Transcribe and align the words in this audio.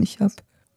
Ich 0.00 0.20
habe 0.20 0.34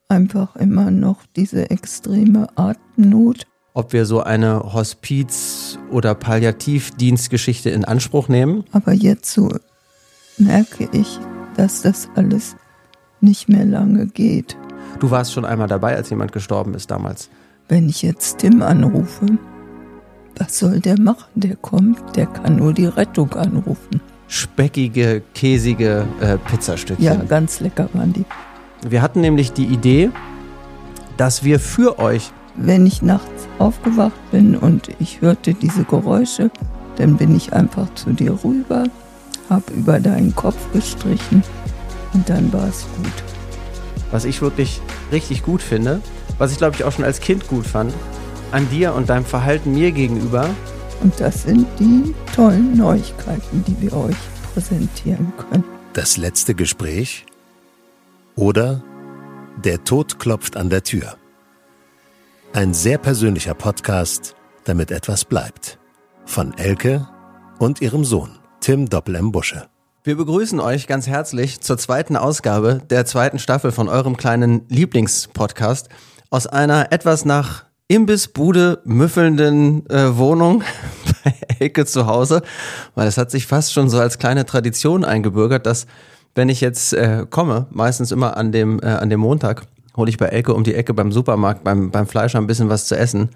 einfach 0.09 0.55
immer 0.55 0.89
noch 0.89 1.19
diese 1.35 1.69
extreme 1.69 2.47
Atemnot. 2.55 3.45
Ob 3.73 3.93
wir 3.93 4.05
so 4.07 4.23
eine 4.23 4.73
Hospiz- 4.73 5.77
oder 5.91 6.15
Palliativdienstgeschichte 6.15 7.69
in 7.69 7.85
Anspruch 7.85 8.29
nehmen? 8.29 8.63
Aber 8.71 8.93
jetzt 8.93 9.31
so 9.31 9.53
merke 10.39 10.89
ich, 10.91 11.19
dass 11.55 11.83
das 11.83 12.09
alles 12.15 12.55
nicht 13.21 13.47
mehr 13.47 13.63
lange 13.63 14.07
geht. 14.07 14.57
Du 14.99 15.11
warst 15.11 15.33
schon 15.33 15.45
einmal 15.45 15.67
dabei, 15.67 15.95
als 15.95 16.09
jemand 16.09 16.31
gestorben 16.31 16.73
ist 16.73 16.89
damals. 16.89 17.29
Wenn 17.67 17.87
ich 17.87 18.01
jetzt 18.01 18.39
Tim 18.39 18.63
anrufe, 18.63 19.27
was 20.35 20.57
soll 20.57 20.79
der 20.79 20.99
machen? 20.99 21.29
Der 21.35 21.55
kommt, 21.57 22.15
der 22.15 22.25
kann 22.25 22.55
nur 22.55 22.73
die 22.73 22.87
Rettung 22.87 23.31
anrufen. 23.33 24.01
Speckige, 24.27 25.21
käsige 25.35 26.07
äh, 26.21 26.39
Pizzastückchen. 26.39 27.05
Ja, 27.05 27.15
ganz 27.15 27.59
lecker 27.59 27.87
waren 27.93 28.13
die. 28.13 28.25
Wir 28.87 29.01
hatten 29.01 29.21
nämlich 29.21 29.53
die 29.53 29.65
Idee, 29.65 30.09
dass 31.17 31.43
wir 31.43 31.59
für 31.59 31.99
euch. 31.99 32.31
Wenn 32.55 32.85
ich 32.85 33.01
nachts 33.01 33.47
aufgewacht 33.59 34.19
bin 34.31 34.57
und 34.57 34.89
ich 34.99 35.21
hörte 35.21 35.53
diese 35.53 35.85
Geräusche, 35.85 36.51
dann 36.97 37.15
bin 37.15 37.35
ich 37.35 37.53
einfach 37.53 37.93
zu 37.95 38.11
dir 38.11 38.37
rüber, 38.43 38.83
habe 39.49 39.71
über 39.73 39.99
deinen 39.99 40.35
Kopf 40.35 40.57
gestrichen 40.73 41.43
und 42.13 42.27
dann 42.27 42.51
war 42.51 42.67
es 42.67 42.85
gut. 42.97 43.13
Was 44.11 44.25
ich 44.25 44.41
wirklich 44.41 44.81
richtig 45.13 45.43
gut 45.43 45.61
finde, 45.61 46.01
was 46.39 46.51
ich 46.51 46.57
glaube 46.57 46.75
ich 46.75 46.83
auch 46.83 46.91
schon 46.91 47.05
als 47.05 47.21
Kind 47.21 47.47
gut 47.47 47.65
fand, 47.65 47.93
an 48.51 48.67
dir 48.69 48.93
und 48.93 49.09
deinem 49.09 49.25
Verhalten 49.25 49.73
mir 49.73 49.91
gegenüber. 49.91 50.49
Und 51.01 51.19
das 51.19 51.43
sind 51.43 51.65
die 51.79 52.13
tollen 52.35 52.77
Neuigkeiten, 52.77 53.63
die 53.65 53.81
wir 53.81 53.93
euch 53.93 54.17
präsentieren 54.53 55.31
können. 55.49 55.63
Das 55.93 56.17
letzte 56.17 56.53
Gespräch 56.53 57.25
oder 58.35 58.83
Der 59.63 59.83
Tod 59.83 60.19
klopft 60.19 60.57
an 60.57 60.69
der 60.69 60.83
Tür. 60.83 61.17
Ein 62.53 62.73
sehr 62.73 62.97
persönlicher 62.97 63.53
Podcast, 63.53 64.35
damit 64.63 64.91
etwas 64.91 65.25
bleibt. 65.25 65.77
Von 66.25 66.57
Elke 66.57 67.07
und 67.59 67.81
ihrem 67.81 68.03
Sohn, 68.05 68.39
Tim 68.59 68.89
Doppel 68.89 69.15
M. 69.15 69.31
Busche. 69.31 69.67
Wir 70.03 70.17
begrüßen 70.17 70.59
euch 70.59 70.87
ganz 70.87 71.07
herzlich 71.07 71.61
zur 71.61 71.77
zweiten 71.77 72.15
Ausgabe 72.15 72.81
der 72.89 73.05
zweiten 73.05 73.37
Staffel 73.37 73.71
von 73.71 73.87
eurem 73.87 74.17
kleinen 74.17 74.63
Lieblingspodcast 74.67 75.89
aus 76.29 76.47
einer 76.47 76.91
etwas 76.91 77.23
nach 77.23 77.65
Imbissbude 77.87 78.81
müffelnden 78.85 79.87
äh, 79.89 80.17
Wohnung 80.17 80.63
bei 81.23 81.35
Elke 81.59 81.85
zu 81.85 82.07
Hause, 82.07 82.41
weil 82.95 83.07
es 83.07 83.17
hat 83.17 83.29
sich 83.29 83.45
fast 83.45 83.73
schon 83.73 83.89
so 83.89 83.99
als 83.99 84.17
kleine 84.17 84.45
Tradition 84.45 85.05
eingebürgert, 85.05 85.65
dass 85.65 85.85
wenn 86.35 86.49
ich 86.49 86.61
jetzt 86.61 86.93
äh, 86.93 87.25
komme, 87.29 87.67
meistens 87.71 88.11
immer 88.11 88.37
an 88.37 88.51
dem, 88.51 88.79
äh, 88.81 88.87
an 88.87 89.09
dem 89.09 89.19
Montag, 89.19 89.63
hole 89.95 90.09
ich 90.09 90.17
bei 90.17 90.27
Elke 90.27 90.53
um 90.53 90.63
die 90.63 90.75
Ecke 90.75 90.93
beim 90.93 91.11
Supermarkt, 91.11 91.63
beim, 91.63 91.91
beim 91.91 92.07
Fleischer 92.07 92.39
ein 92.39 92.47
bisschen 92.47 92.69
was 92.69 92.87
zu 92.87 92.97
essen. 92.97 93.29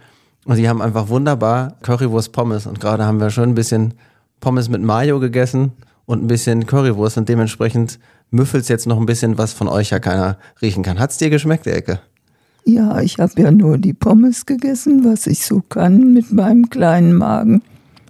Und 0.46 0.58
die 0.58 0.70
haben 0.70 0.82
einfach 0.82 1.10
wunderbar 1.10 1.74
Currywurst 1.82 2.32
Pommes. 2.32 2.68
Und 2.68 2.80
gerade 2.80 3.06
haben 3.06 3.20
wir 3.20 3.30
schon 3.30 3.50
ein 3.50 3.56
bisschen 3.56 3.96
Pommes 4.40 4.70
mit 4.70 4.82
Mayo 4.82 5.20
gegessen 5.20 5.72
und 6.06 6.24
ein 6.24 6.28
bisschen 6.28 6.66
Currywurst. 6.66 7.18
Und 7.18 7.28
dementsprechend 7.28 8.00
müffelt 8.32 8.70
jetzt 8.70 8.88
noch 8.88 9.00
ein 9.00 9.06
bisschen, 9.06 9.38
was 9.38 9.54
von 9.54 9.68
euch 9.68 9.90
ja 9.90 10.00
keiner 10.00 10.38
riechen 10.62 10.84
kann. 10.84 11.00
Hat's 11.00 11.18
dir 11.18 11.30
geschmeckt, 11.30 11.68
Elke? 11.68 12.00
Ja, 12.64 13.00
ich 13.00 13.20
habe 13.20 13.42
ja 13.42 13.52
nur 13.52 13.78
die 13.78 13.94
Pommes 13.94 14.46
gegessen, 14.46 15.04
was 15.04 15.28
ich 15.28 15.46
so 15.46 15.62
kann 15.62 16.14
mit 16.14 16.32
meinem 16.32 16.70
kleinen 16.70 17.14
Magen. 17.14 17.62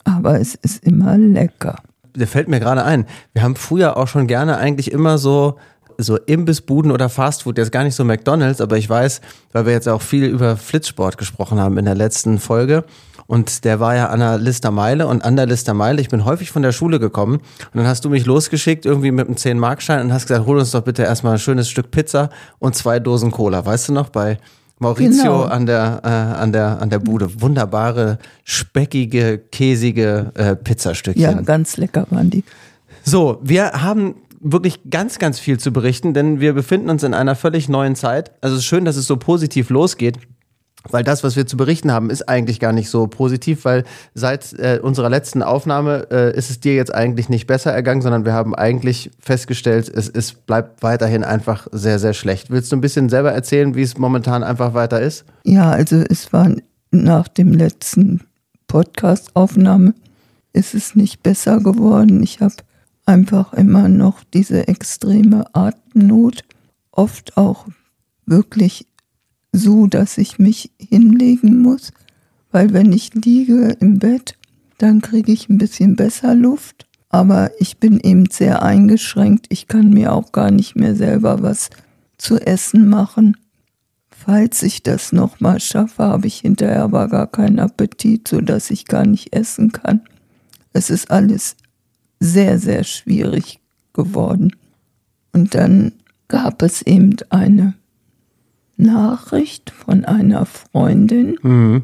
Aber 0.04 0.40
es 0.40 0.56
ist 0.56 0.84
immer 0.84 1.18
lecker. 1.18 1.78
Der 2.16 2.28
fällt 2.28 2.48
mir 2.48 2.60
gerade 2.60 2.84
ein. 2.84 3.06
Wir 3.34 3.44
haben 3.44 3.56
früher 3.56 3.98
auch 3.98 4.08
schon 4.08 4.28
gerne 4.28 4.58
eigentlich 4.58 4.92
immer 4.92 5.18
so 5.18 5.58
so 5.98 6.18
Imbissbuden 6.18 6.92
oder 6.92 7.10
Fastfood, 7.10 7.58
jetzt 7.58 7.72
gar 7.72 7.84
nicht 7.84 7.96
so 7.96 8.04
McDonalds, 8.04 8.62
aber 8.62 8.78
ich 8.78 8.90
weiß, 8.90 9.22
weil 9.54 9.66
wir 9.66 9.74
jetzt 9.74 9.88
auch 9.88 10.02
viel 10.02 10.26
über 10.26 10.58
Flitzsport 10.58 11.18
gesprochen 11.18 11.60
haben 11.60 11.78
in 11.78 11.86
der 11.86 11.96
letzten 11.96 12.40
Folge. 12.40 12.84
Und 13.28 13.66
der 13.66 13.80
war 13.80 13.96
ja 13.96 14.10
an 14.10 14.20
der 14.20 14.38
Listermeile 14.38 15.08
und 15.08 15.24
an 15.24 15.36
der 15.36 15.48
Listermeile, 15.48 16.00
ich 16.00 16.10
bin 16.10 16.26
häufig 16.26 16.52
von 16.52 16.62
der 16.62 16.72
Schule 16.72 17.00
gekommen 17.00 17.36
und 17.38 17.76
dann 17.76 17.88
hast 17.88 18.06
du 18.06 18.10
mich 18.10 18.26
losgeschickt 18.26 18.86
irgendwie 18.86 19.12
mit 19.12 19.28
einem 19.28 19.36
10-Markschein 19.36 20.02
und 20.02 20.14
hast 20.14 20.28
gesagt, 20.28 20.46
hol 20.46 20.60
uns 20.60 20.72
doch 20.72 20.82
bitte 20.82 21.04
erstmal 21.04 21.34
ein 21.34 21.40
schönes 21.40 21.68
Stück 21.68 21.90
Pizza 21.90 22.30
und 22.60 22.76
zwei 22.76 23.00
Dosen 23.00 23.32
Cola. 23.32 23.66
Weißt 23.66 23.90
du 23.90 23.94
noch, 23.94 24.10
bei 24.10 24.38
Maurizio 24.80 25.24
genau. 25.24 25.44
an, 25.44 25.66
der, 25.66 26.02
äh, 26.04 26.08
an, 26.08 26.52
der, 26.52 26.82
an 26.82 26.90
der 26.90 27.00
Bude. 27.00 27.42
Wunderbare, 27.42 28.20
speckige, 28.44 29.38
käsige 29.38 30.32
äh, 30.36 30.56
Pizzastückchen. 30.56 31.22
Ja, 31.22 31.34
ganz 31.42 31.78
lecker 31.78 32.06
waren 32.10 32.30
die. 32.30 32.44
So, 33.04 33.40
wir 33.42 33.72
haben 33.72 34.16
wirklich 34.42 34.90
ganz, 34.90 35.18
ganz 35.18 35.40
viel 35.40 35.60
zu 35.60 35.72
berichten, 35.72 36.14
denn 36.14 36.40
wir 36.40 36.54
befinden 36.54 36.90
uns 36.90 37.04
in 37.04 37.14
einer 37.14 37.36
völlig 37.36 37.70
neuen 37.70 37.96
Zeit. 37.96 38.32
Also 38.42 38.56
es 38.56 38.62
ist 38.62 38.66
schön, 38.68 38.86
dass 38.86 38.96
es 38.96 39.08
so 39.08 39.18
positiv 39.18 39.70
losgeht. 39.70 40.20
Weil 40.90 41.04
das, 41.04 41.24
was 41.24 41.36
wir 41.36 41.48
zu 41.48 41.58
berichten 41.58 41.92
haben, 41.92 42.10
ist 42.10 42.30
eigentlich 42.30 42.60
gar 42.60 42.74
nicht 42.74 42.90
so 42.90 43.08
positiv, 43.08 43.66
weil 43.66 43.84
seit 44.14 44.54
äh, 44.54 44.80
unserer 44.82 45.10
letzten 45.10 45.42
Aufnahme 45.42 46.08
äh, 46.12 46.38
ist 46.38 46.50
es 46.50 46.60
dir 46.60 46.76
jetzt 46.76 46.94
eigentlich 46.94 47.30
nicht 47.30 47.48
besser 47.48 47.72
ergangen, 47.72 48.02
sondern 48.02 48.26
wir 48.26 48.34
haben 48.34 48.54
eigentlich 48.54 49.12
festgestellt, 49.20 49.90
es, 49.90 50.10
es 50.10 50.34
bleibt 50.34 50.84
weiterhin 50.84 51.24
einfach 51.24 51.68
sehr, 51.72 52.00
sehr 52.00 52.14
schlecht. 52.14 52.52
Willst 52.52 52.72
du 52.72 52.76
ein 52.76 52.82
bisschen 52.82 53.10
selber 53.10 53.32
erzählen, 53.32 53.76
wie 53.76 53.82
es 53.82 53.98
momentan 53.98 54.44
einfach 54.44 54.74
weiter 54.74 55.02
ist? 55.02 55.26
Ja, 55.44 55.72
also 55.72 56.04
es 56.10 56.32
war 56.32 56.52
nach 56.92 57.28
dem 57.28 57.54
letzten 57.54 58.22
Podcast-Aufnahme 58.68 59.94
ist 60.54 60.74
es 60.74 60.96
nicht 60.96 61.22
besser 61.22 61.60
geworden. 61.60 62.24
Ich 62.24 62.40
habe 62.40 62.56
einfach 63.06 63.54
immer 63.54 63.90
noch 63.90 64.24
diese 64.34 64.68
extreme 64.68 65.46
Atemnot, 65.54 66.44
oft 66.92 67.38
auch 67.38 67.68
wirklich 68.26 68.88
so, 69.56 69.88
dass 69.88 70.18
ich 70.18 70.40
mich 70.40 70.72
hinlegen 70.78 71.62
muss, 71.62 71.92
weil 72.52 72.74
wenn 72.74 72.92
ich 72.92 73.14
liege 73.14 73.76
im 73.80 74.00
Bett, 74.00 74.38
dann 74.78 75.02
kriege 75.02 75.32
ich 75.32 75.50
ein 75.50 75.58
bisschen 75.58 75.96
besser 75.96 76.36
Luft, 76.36 76.86
aber 77.10 77.52
ich 77.60 77.78
bin 77.78 78.00
eben 78.00 78.30
sehr 78.30 78.62
eingeschränkt. 78.62 79.48
Ich 79.50 79.68
kann 79.68 79.90
mir 79.90 80.14
auch 80.14 80.32
gar 80.32 80.52
nicht 80.52 80.76
mehr 80.76 80.96
selber 80.96 81.42
was 81.42 81.70
zu 82.18 82.38
essen 82.40 82.90
machen. 82.90 83.38
Falls 84.10 84.64
ich 84.64 84.84
das 84.84 85.14
nochmal 85.14 85.60
schaffe, 85.60 86.04
habe 86.04 86.28
ich 86.28 86.40
hinterher 86.40 86.84
aber 86.84 87.08
gar 87.08 87.28
keinen 87.28 87.60
Appetit, 87.60 88.28
sodass 88.28 88.72
ich 88.72 88.86
gar 88.86 89.06
nicht 89.06 89.34
essen 89.34 89.72
kann. 89.72 90.02
Es 90.74 90.90
ist 90.90 91.12
alles 91.12 91.56
sehr, 92.20 92.60
sehr 92.60 92.84
schwierig 92.84 93.60
geworden. 93.94 94.56
Und 95.32 95.56
dann 95.56 95.94
gab 96.28 96.62
es 96.64 96.82
eben 96.82 97.16
eine 97.30 97.76
Nachricht 98.78 99.70
von 99.70 100.06
einer 100.06 100.46
Freundin. 100.46 101.38
Mhm. 101.42 101.84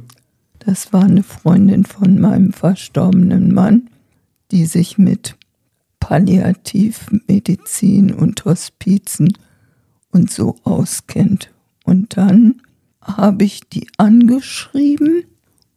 Das 0.59 0.94
war 0.94 1.03
eine 1.03 1.24
Freundin 1.24 1.84
von 1.85 2.18
meinem 2.19 2.53
verstorbenen 2.53 3.53
Mann, 3.53 3.90
die 4.52 4.66
sich 4.66 4.97
mit 4.97 5.35
Palliativmedizin 6.00 8.13
und 8.13 8.46
Hospizen 8.46 9.34
und 10.12 10.31
so 10.31 10.56
auskennt. 10.63 11.52
Und 11.84 12.16
dann 12.18 12.62
habe 13.02 13.44
ich 13.44 13.62
die 13.69 13.88
angeschrieben 13.97 15.23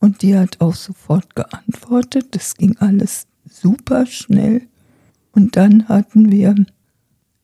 und 0.01 0.23
die 0.23 0.37
hat 0.37 0.61
auch 0.61 0.75
sofort 0.75 1.35
geantwortet. 1.35 2.29
Das 2.33 2.57
ging 2.57 2.77
alles 2.79 3.27
super 3.49 4.07
schnell. 4.07 4.63
Und 5.33 5.57
dann 5.57 5.89
hatten 5.89 6.31
wir, 6.31 6.55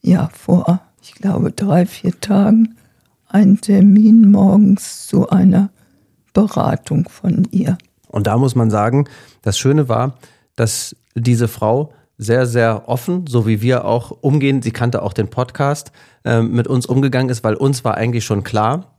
ja, 0.02 0.28
vor, 0.28 0.82
ich 1.02 1.14
glaube, 1.14 1.52
drei, 1.52 1.86
vier 1.86 2.20
Tagen 2.20 2.76
einen 3.30 3.60
Termin 3.60 4.30
morgens 4.30 5.06
zu 5.06 5.28
einer 5.30 5.70
Beratung 6.32 7.08
von 7.08 7.46
ihr. 7.50 7.78
Und 8.08 8.26
da 8.26 8.36
muss 8.36 8.54
man 8.54 8.70
sagen, 8.70 9.08
das 9.42 9.58
Schöne 9.58 9.88
war, 9.88 10.18
dass 10.56 10.96
diese 11.14 11.48
Frau 11.48 11.92
sehr, 12.18 12.46
sehr 12.46 12.88
offen, 12.88 13.26
so 13.26 13.46
wie 13.46 13.62
wir 13.62 13.84
auch 13.84 14.10
umgehen, 14.10 14.62
sie 14.62 14.72
kannte 14.72 15.02
auch 15.02 15.12
den 15.12 15.28
Podcast, 15.28 15.90
äh, 16.24 16.42
mit 16.42 16.68
uns 16.68 16.86
umgegangen 16.86 17.30
ist, 17.30 17.44
weil 17.44 17.54
uns 17.54 17.84
war 17.84 17.94
eigentlich 17.94 18.24
schon 18.24 18.42
klar, 18.42 18.94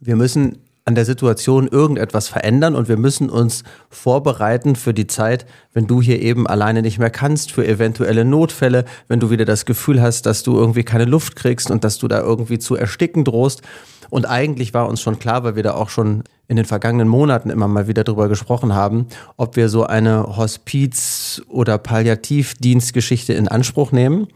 wir 0.00 0.16
müssen 0.16 0.58
an 0.84 0.94
der 0.96 1.04
Situation 1.04 1.68
irgendetwas 1.68 2.28
verändern 2.28 2.74
und 2.74 2.88
wir 2.88 2.96
müssen 2.96 3.30
uns 3.30 3.62
vorbereiten 3.88 4.74
für 4.74 4.92
die 4.92 5.06
Zeit, 5.06 5.46
wenn 5.72 5.86
du 5.86 6.02
hier 6.02 6.20
eben 6.20 6.46
alleine 6.46 6.82
nicht 6.82 6.98
mehr 6.98 7.10
kannst, 7.10 7.52
für 7.52 7.66
eventuelle 7.66 8.24
Notfälle, 8.24 8.84
wenn 9.06 9.20
du 9.20 9.30
wieder 9.30 9.44
das 9.44 9.64
Gefühl 9.64 10.02
hast, 10.02 10.26
dass 10.26 10.42
du 10.42 10.56
irgendwie 10.56 10.82
keine 10.82 11.04
Luft 11.04 11.36
kriegst 11.36 11.70
und 11.70 11.84
dass 11.84 11.98
du 11.98 12.08
da 12.08 12.20
irgendwie 12.20 12.58
zu 12.58 12.74
ersticken 12.74 13.24
drohst. 13.24 13.62
Und 14.10 14.26
eigentlich 14.26 14.74
war 14.74 14.88
uns 14.88 15.00
schon 15.00 15.18
klar, 15.18 15.44
weil 15.44 15.56
wir 15.56 15.62
da 15.62 15.74
auch 15.74 15.88
schon 15.88 16.24
in 16.48 16.56
den 16.56 16.66
vergangenen 16.66 17.08
Monaten 17.08 17.48
immer 17.48 17.68
mal 17.68 17.86
wieder 17.86 18.04
drüber 18.04 18.28
gesprochen 18.28 18.74
haben, 18.74 19.06
ob 19.36 19.56
wir 19.56 19.68
so 19.68 19.86
eine 19.86 20.36
Hospiz- 20.36 21.42
oder 21.48 21.78
Palliativdienstgeschichte 21.78 23.32
in 23.32 23.48
Anspruch 23.48 23.92
nehmen. 23.92 24.26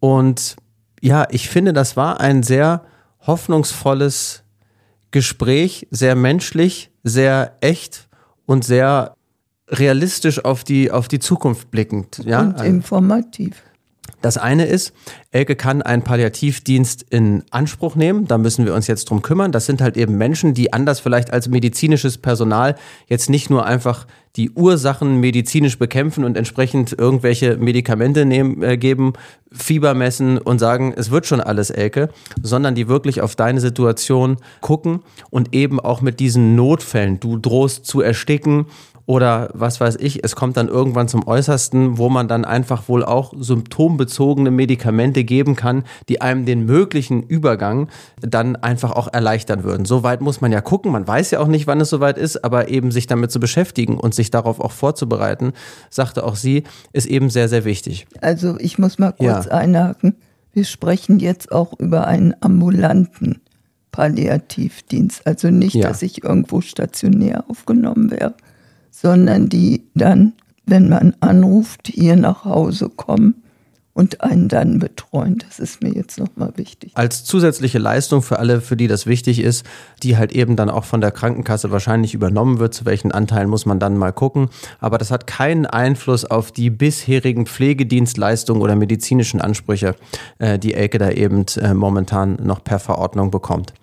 Und 0.00 0.56
ja, 1.00 1.26
ich 1.30 1.48
finde, 1.48 1.72
das 1.72 1.96
war 1.96 2.18
ein 2.18 2.42
sehr 2.42 2.82
hoffnungsvolles 3.26 4.42
Gespräch, 5.12 5.86
sehr 5.90 6.16
menschlich, 6.16 6.90
sehr 7.04 7.56
echt 7.60 8.08
und 8.46 8.64
sehr 8.64 9.16
realistisch 9.68 10.44
auf 10.44 10.64
die, 10.64 10.90
auf 10.90 11.08
die 11.08 11.18
Zukunft 11.18 11.70
blickend. 11.70 12.20
Ja? 12.24 12.40
Und 12.40 12.60
informativ. 12.60 13.62
Das 14.22 14.38
eine 14.38 14.64
ist, 14.64 14.92
Elke 15.32 15.56
kann 15.56 15.82
einen 15.82 16.02
Palliativdienst 16.02 17.04
in 17.10 17.42
Anspruch 17.50 17.96
nehmen. 17.96 18.26
Da 18.26 18.38
müssen 18.38 18.64
wir 18.64 18.74
uns 18.74 18.86
jetzt 18.86 19.10
drum 19.10 19.20
kümmern. 19.20 19.52
Das 19.52 19.66
sind 19.66 19.82
halt 19.82 19.96
eben 19.96 20.16
Menschen, 20.16 20.54
die 20.54 20.72
anders 20.72 21.00
vielleicht 21.00 21.32
als 21.32 21.48
medizinisches 21.48 22.18
Personal 22.18 22.76
jetzt 23.08 23.28
nicht 23.28 23.50
nur 23.50 23.66
einfach 23.66 24.06
die 24.36 24.50
Ursachen 24.50 25.20
medizinisch 25.20 25.78
bekämpfen 25.78 26.24
und 26.24 26.38
entsprechend 26.38 26.96
irgendwelche 26.98 27.58
Medikamente 27.58 28.24
nehmen, 28.24 28.62
äh, 28.62 28.78
geben, 28.78 29.12
Fieber 29.50 29.92
messen 29.92 30.38
und 30.38 30.58
sagen, 30.58 30.94
es 30.96 31.10
wird 31.10 31.26
schon 31.26 31.42
alles, 31.42 31.68
Elke, 31.68 32.08
sondern 32.40 32.74
die 32.74 32.88
wirklich 32.88 33.20
auf 33.20 33.36
deine 33.36 33.60
Situation 33.60 34.38
gucken 34.62 35.00
und 35.28 35.54
eben 35.54 35.78
auch 35.78 36.00
mit 36.00 36.20
diesen 36.20 36.56
Notfällen, 36.56 37.20
du 37.20 37.36
drohst 37.36 37.84
zu 37.84 38.00
ersticken 38.00 38.66
oder 39.12 39.50
was 39.52 39.78
weiß 39.78 39.96
ich, 40.00 40.24
es 40.24 40.34
kommt 40.34 40.56
dann 40.56 40.68
irgendwann 40.68 41.06
zum 41.06 41.28
Äußersten, 41.28 41.98
wo 41.98 42.08
man 42.08 42.28
dann 42.28 42.46
einfach 42.46 42.88
wohl 42.88 43.04
auch 43.04 43.34
symptombezogene 43.38 44.50
Medikamente 44.50 45.22
geben 45.22 45.54
kann, 45.54 45.84
die 46.08 46.22
einem 46.22 46.46
den 46.46 46.64
möglichen 46.64 47.22
Übergang 47.22 47.88
dann 48.22 48.56
einfach 48.56 48.92
auch 48.92 49.12
erleichtern 49.12 49.64
würden. 49.64 49.84
So 49.84 50.02
weit 50.02 50.22
muss 50.22 50.40
man 50.40 50.50
ja 50.50 50.62
gucken, 50.62 50.92
man 50.92 51.06
weiß 51.06 51.30
ja 51.32 51.40
auch 51.40 51.46
nicht, 51.46 51.66
wann 51.66 51.82
es 51.82 51.90
soweit 51.90 52.16
ist, 52.16 52.42
aber 52.42 52.68
eben 52.70 52.90
sich 52.90 53.06
damit 53.06 53.30
zu 53.30 53.38
beschäftigen 53.38 53.98
und 53.98 54.14
sich 54.14 54.30
darauf 54.30 54.60
auch 54.60 54.72
vorzubereiten, 54.72 55.52
sagte 55.90 56.24
auch 56.24 56.36
sie, 56.36 56.62
ist 56.94 57.06
eben 57.06 57.28
sehr, 57.28 57.50
sehr 57.50 57.66
wichtig. 57.66 58.06
Also 58.22 58.56
ich 58.60 58.78
muss 58.78 58.98
mal 58.98 59.12
kurz 59.12 59.44
ja. 59.44 59.50
einhaken. 59.50 60.16
Wir 60.54 60.64
sprechen 60.64 61.18
jetzt 61.18 61.52
auch 61.52 61.78
über 61.78 62.06
einen 62.06 62.34
ambulanten 62.40 63.42
Palliativdienst. 63.90 65.26
Also 65.26 65.50
nicht, 65.50 65.74
ja. 65.74 65.88
dass 65.88 66.00
ich 66.00 66.24
irgendwo 66.24 66.62
stationär 66.62 67.44
aufgenommen 67.50 68.10
wäre, 68.10 68.32
sondern 68.92 69.48
die 69.48 69.88
dann, 69.94 70.34
wenn 70.64 70.88
man 70.88 71.16
anruft, 71.18 71.88
hier 71.88 72.14
nach 72.14 72.44
Hause 72.44 72.88
kommen 72.88 73.42
und 73.94 74.22
einen 74.22 74.48
dann 74.48 74.78
betreuen. 74.78 75.38
Das 75.46 75.58
ist 75.58 75.82
mir 75.82 75.92
jetzt 75.92 76.18
nochmal 76.18 76.52
wichtig. 76.56 76.92
Als 76.94 77.24
zusätzliche 77.24 77.78
Leistung 77.78 78.22
für 78.22 78.38
alle, 78.38 78.60
für 78.60 78.76
die 78.76 78.86
das 78.86 79.06
wichtig 79.06 79.40
ist, 79.40 79.66
die 80.02 80.16
halt 80.16 80.32
eben 80.32 80.56
dann 80.56 80.70
auch 80.70 80.84
von 80.84 81.00
der 81.00 81.10
Krankenkasse 81.10 81.70
wahrscheinlich 81.70 82.14
übernommen 82.14 82.58
wird. 82.58 82.74
Zu 82.74 82.86
welchen 82.86 83.12
Anteilen 83.12 83.50
muss 83.50 83.66
man 83.66 83.78
dann 83.78 83.98
mal 83.98 84.12
gucken. 84.12 84.48
Aber 84.78 84.98
das 84.98 85.10
hat 85.10 85.26
keinen 85.26 85.66
Einfluss 85.66 86.24
auf 86.24 86.52
die 86.52 86.70
bisherigen 86.70 87.46
Pflegedienstleistungen 87.46 88.62
oder 88.62 88.76
medizinischen 88.76 89.40
Ansprüche, 89.40 89.94
äh, 90.38 90.58
die 90.58 90.74
Elke 90.74 90.98
da 90.98 91.10
eben 91.10 91.44
äh, 91.60 91.74
momentan 91.74 92.38
noch 92.42 92.64
per 92.64 92.78
Verordnung 92.78 93.30
bekommt. 93.30 93.74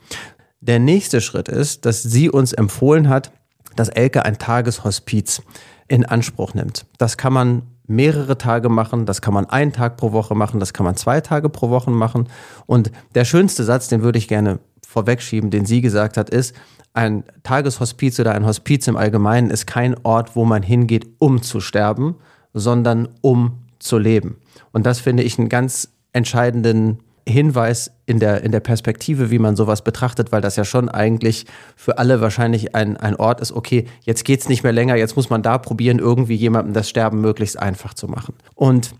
Der 0.61 0.79
nächste 0.79 1.21
Schritt 1.21 1.47
ist, 1.47 1.85
dass 1.85 2.03
sie 2.03 2.29
uns 2.29 2.51
empfohlen 2.51 3.09
hat, 3.09 3.31
dass 3.75 3.89
Elke 3.89 4.25
ein 4.25 4.37
Tageshospiz 4.37 5.41
in 5.87 6.05
Anspruch 6.05 6.53
nimmt. 6.53 6.85
Das 6.97 7.17
kann 7.17 7.33
man 7.33 7.63
mehrere 7.87 8.37
Tage 8.37 8.69
machen, 8.69 9.05
das 9.05 9.21
kann 9.21 9.33
man 9.33 9.47
einen 9.47 9.73
Tag 9.73 9.97
pro 9.97 10.11
Woche 10.11 10.35
machen, 10.35 10.59
das 10.59 10.73
kann 10.73 10.85
man 10.85 10.95
zwei 10.95 11.21
Tage 11.21 11.49
pro 11.49 11.69
Woche 11.69 11.89
machen. 11.89 12.27
Und 12.67 12.91
der 13.15 13.25
schönste 13.25 13.63
Satz, 13.63 13.87
den 13.87 14.03
würde 14.03 14.19
ich 14.19 14.27
gerne 14.27 14.59
vorwegschieben, 14.87 15.49
den 15.49 15.65
sie 15.65 15.81
gesagt 15.81 16.17
hat, 16.17 16.29
ist, 16.29 16.55
ein 16.93 17.23
Tageshospiz 17.43 18.19
oder 18.19 18.33
ein 18.33 18.45
Hospiz 18.45 18.87
im 18.87 18.97
Allgemeinen 18.97 19.51
ist 19.51 19.67
kein 19.67 19.95
Ort, 20.03 20.35
wo 20.35 20.45
man 20.45 20.63
hingeht, 20.63 21.07
um 21.19 21.41
zu 21.41 21.59
sterben, 21.59 22.15
sondern 22.53 23.09
um 23.21 23.59
zu 23.79 23.97
leben. 23.97 24.37
Und 24.71 24.85
das 24.85 24.99
finde 24.99 25.23
ich 25.23 25.37
einen 25.37 25.49
ganz 25.49 25.89
entscheidenden 26.13 26.99
Hinweis 27.29 27.91
in 28.05 28.19
der, 28.19 28.43
in 28.43 28.51
der 28.51 28.59
Perspektive, 28.59 29.31
wie 29.31 29.39
man 29.39 29.55
sowas 29.55 29.83
betrachtet, 29.83 30.31
weil 30.31 30.41
das 30.41 30.55
ja 30.55 30.65
schon 30.65 30.89
eigentlich 30.89 31.45
für 31.75 31.97
alle 31.97 32.21
wahrscheinlich 32.21 32.75
ein, 32.75 32.97
ein 32.97 33.15
Ort 33.15 33.41
ist, 33.41 33.51
okay, 33.51 33.85
jetzt 34.03 34.25
geht 34.25 34.41
es 34.41 34.49
nicht 34.49 34.63
mehr 34.63 34.73
länger, 34.73 34.95
jetzt 34.95 35.15
muss 35.15 35.29
man 35.29 35.41
da 35.41 35.57
probieren, 35.57 35.99
irgendwie 35.99 36.35
jemandem 36.35 36.73
das 36.73 36.89
Sterben 36.89 37.21
möglichst 37.21 37.59
einfach 37.59 37.93
zu 37.93 38.07
machen. 38.07 38.35
Und 38.55 38.93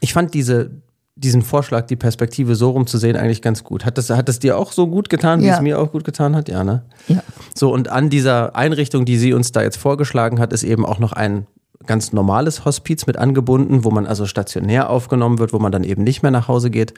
ich 0.00 0.12
fand 0.12 0.34
diese, 0.34 0.70
diesen 1.14 1.42
Vorschlag, 1.42 1.86
die 1.86 1.96
Perspektive 1.96 2.54
so 2.54 2.70
rumzusehen, 2.70 3.16
eigentlich 3.16 3.42
ganz 3.42 3.64
gut. 3.64 3.84
Hat 3.84 3.98
das, 3.98 4.10
hat 4.10 4.28
das 4.28 4.38
dir 4.38 4.56
auch 4.56 4.72
so 4.72 4.86
gut 4.86 5.08
getan, 5.08 5.42
wie 5.42 5.46
ja. 5.46 5.56
es 5.56 5.60
mir 5.60 5.78
auch 5.78 5.90
gut 5.90 6.04
getan 6.04 6.36
hat? 6.36 6.48
Ja, 6.48 6.64
ne? 6.64 6.84
Ja. 7.08 7.22
So, 7.54 7.72
und 7.72 7.88
an 7.88 8.08
dieser 8.08 8.54
Einrichtung, 8.54 9.04
die 9.04 9.18
sie 9.18 9.32
uns 9.32 9.52
da 9.52 9.62
jetzt 9.62 9.76
vorgeschlagen 9.76 10.38
hat, 10.38 10.52
ist 10.52 10.62
eben 10.62 10.86
auch 10.86 10.98
noch 10.98 11.12
ein 11.12 11.46
ganz 11.86 12.12
normales 12.12 12.64
Hospiz 12.64 13.06
mit 13.06 13.16
angebunden, 13.16 13.84
wo 13.84 13.90
man 13.90 14.06
also 14.06 14.26
stationär 14.26 14.90
aufgenommen 14.90 15.38
wird, 15.38 15.52
wo 15.52 15.58
man 15.58 15.72
dann 15.72 15.84
eben 15.84 16.02
nicht 16.02 16.22
mehr 16.22 16.30
nach 16.30 16.48
Hause 16.48 16.70
geht. 16.70 16.94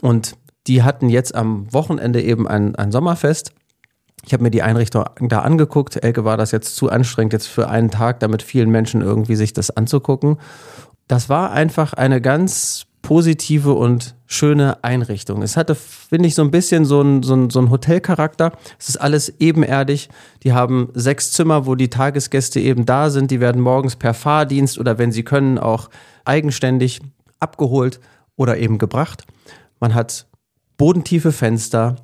Und 0.00 0.36
die 0.66 0.82
hatten 0.82 1.08
jetzt 1.08 1.34
am 1.34 1.72
Wochenende 1.72 2.22
eben 2.22 2.46
ein, 2.48 2.74
ein 2.74 2.92
Sommerfest. 2.92 3.52
Ich 4.24 4.32
habe 4.32 4.42
mir 4.42 4.50
die 4.50 4.62
Einrichtung 4.62 5.04
da 5.20 5.40
angeguckt. 5.40 6.02
Elke 6.02 6.24
war 6.24 6.36
das 6.36 6.50
jetzt 6.50 6.74
zu 6.74 6.90
anstrengend, 6.90 7.32
jetzt 7.32 7.46
für 7.46 7.68
einen 7.68 7.90
Tag, 7.90 8.20
damit 8.20 8.42
vielen 8.42 8.70
Menschen 8.70 9.00
irgendwie 9.00 9.36
sich 9.36 9.52
das 9.52 9.70
anzugucken. 9.70 10.38
Das 11.06 11.28
war 11.28 11.52
einfach 11.52 11.92
eine 11.92 12.20
ganz 12.20 12.85
positive 13.06 13.72
und 13.72 14.16
schöne 14.26 14.82
Einrichtung. 14.82 15.42
Es 15.42 15.56
hatte, 15.56 15.76
finde 15.76 16.26
ich, 16.26 16.34
so 16.34 16.42
ein 16.42 16.50
bisschen 16.50 16.84
so 16.84 17.00
ein, 17.00 17.22
so 17.22 17.48
so 17.48 17.60
ein 17.60 17.70
Hotelcharakter. 17.70 18.50
Es 18.80 18.88
ist 18.88 18.96
alles 18.96 19.32
ebenerdig. 19.38 20.08
Die 20.42 20.52
haben 20.52 20.88
sechs 20.92 21.30
Zimmer, 21.30 21.66
wo 21.66 21.76
die 21.76 21.88
Tagesgäste 21.88 22.58
eben 22.58 22.84
da 22.84 23.10
sind. 23.10 23.30
Die 23.30 23.38
werden 23.38 23.62
morgens 23.62 23.94
per 23.94 24.12
Fahrdienst 24.12 24.76
oder 24.76 24.98
wenn 24.98 25.12
sie 25.12 25.22
können 25.22 25.56
auch 25.56 25.88
eigenständig 26.24 27.00
abgeholt 27.38 28.00
oder 28.34 28.58
eben 28.58 28.76
gebracht. 28.76 29.24
Man 29.78 29.94
hat 29.94 30.26
bodentiefe 30.76 31.30
Fenster. 31.30 31.94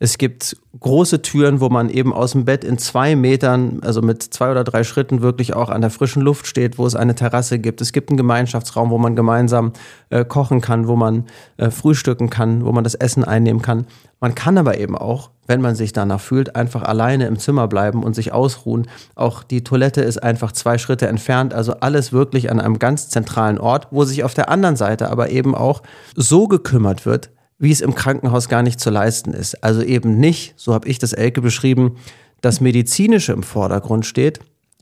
Es 0.00 0.16
gibt 0.16 0.56
große 0.78 1.22
Türen, 1.22 1.60
wo 1.60 1.70
man 1.70 1.90
eben 1.90 2.12
aus 2.12 2.32
dem 2.32 2.44
Bett 2.44 2.62
in 2.62 2.78
zwei 2.78 3.16
Metern, 3.16 3.80
also 3.82 4.00
mit 4.00 4.22
zwei 4.22 4.50
oder 4.52 4.62
drei 4.62 4.84
Schritten 4.84 5.22
wirklich 5.22 5.54
auch 5.54 5.70
an 5.70 5.80
der 5.80 5.90
frischen 5.90 6.22
Luft 6.22 6.46
steht, 6.46 6.78
wo 6.78 6.86
es 6.86 6.94
eine 6.94 7.16
Terrasse 7.16 7.58
gibt. 7.58 7.80
Es 7.80 7.92
gibt 7.92 8.10
einen 8.10 8.16
Gemeinschaftsraum, 8.16 8.90
wo 8.90 8.98
man 8.98 9.16
gemeinsam 9.16 9.72
äh, 10.10 10.24
kochen 10.24 10.60
kann, 10.60 10.86
wo 10.86 10.94
man 10.94 11.24
äh, 11.56 11.70
frühstücken 11.70 12.30
kann, 12.30 12.64
wo 12.64 12.70
man 12.70 12.84
das 12.84 12.94
Essen 12.94 13.24
einnehmen 13.24 13.60
kann. 13.60 13.86
Man 14.20 14.36
kann 14.36 14.56
aber 14.56 14.78
eben 14.78 14.96
auch, 14.96 15.30
wenn 15.48 15.60
man 15.60 15.74
sich 15.74 15.92
danach 15.92 16.20
fühlt, 16.20 16.54
einfach 16.54 16.82
alleine 16.82 17.26
im 17.26 17.38
Zimmer 17.38 17.66
bleiben 17.66 18.04
und 18.04 18.14
sich 18.14 18.32
ausruhen. 18.32 18.86
Auch 19.16 19.42
die 19.42 19.64
Toilette 19.64 20.02
ist 20.02 20.22
einfach 20.22 20.52
zwei 20.52 20.78
Schritte 20.78 21.08
entfernt. 21.08 21.54
Also 21.54 21.74
alles 21.80 22.12
wirklich 22.12 22.52
an 22.52 22.60
einem 22.60 22.78
ganz 22.78 23.08
zentralen 23.08 23.58
Ort, 23.58 23.88
wo 23.90 24.04
sich 24.04 24.22
auf 24.22 24.34
der 24.34 24.48
anderen 24.48 24.76
Seite 24.76 25.10
aber 25.10 25.30
eben 25.30 25.56
auch 25.56 25.82
so 26.14 26.46
gekümmert 26.46 27.04
wird, 27.04 27.30
wie 27.58 27.72
es 27.72 27.80
im 27.80 27.94
Krankenhaus 27.94 28.48
gar 28.48 28.62
nicht 28.62 28.80
zu 28.80 28.90
leisten 28.90 29.32
ist. 29.32 29.62
Also 29.64 29.82
eben 29.82 30.18
nicht, 30.18 30.54
so 30.56 30.74
habe 30.74 30.88
ich 30.88 30.98
das 30.98 31.12
Elke 31.12 31.40
beschrieben, 31.40 31.96
das 32.40 32.60
Medizinische 32.60 33.32
im 33.32 33.42
Vordergrund 33.42 34.06
steht, 34.06 34.40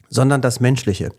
sondern 0.09 0.43
das 0.43 0.61
Menschliche 0.61 1.11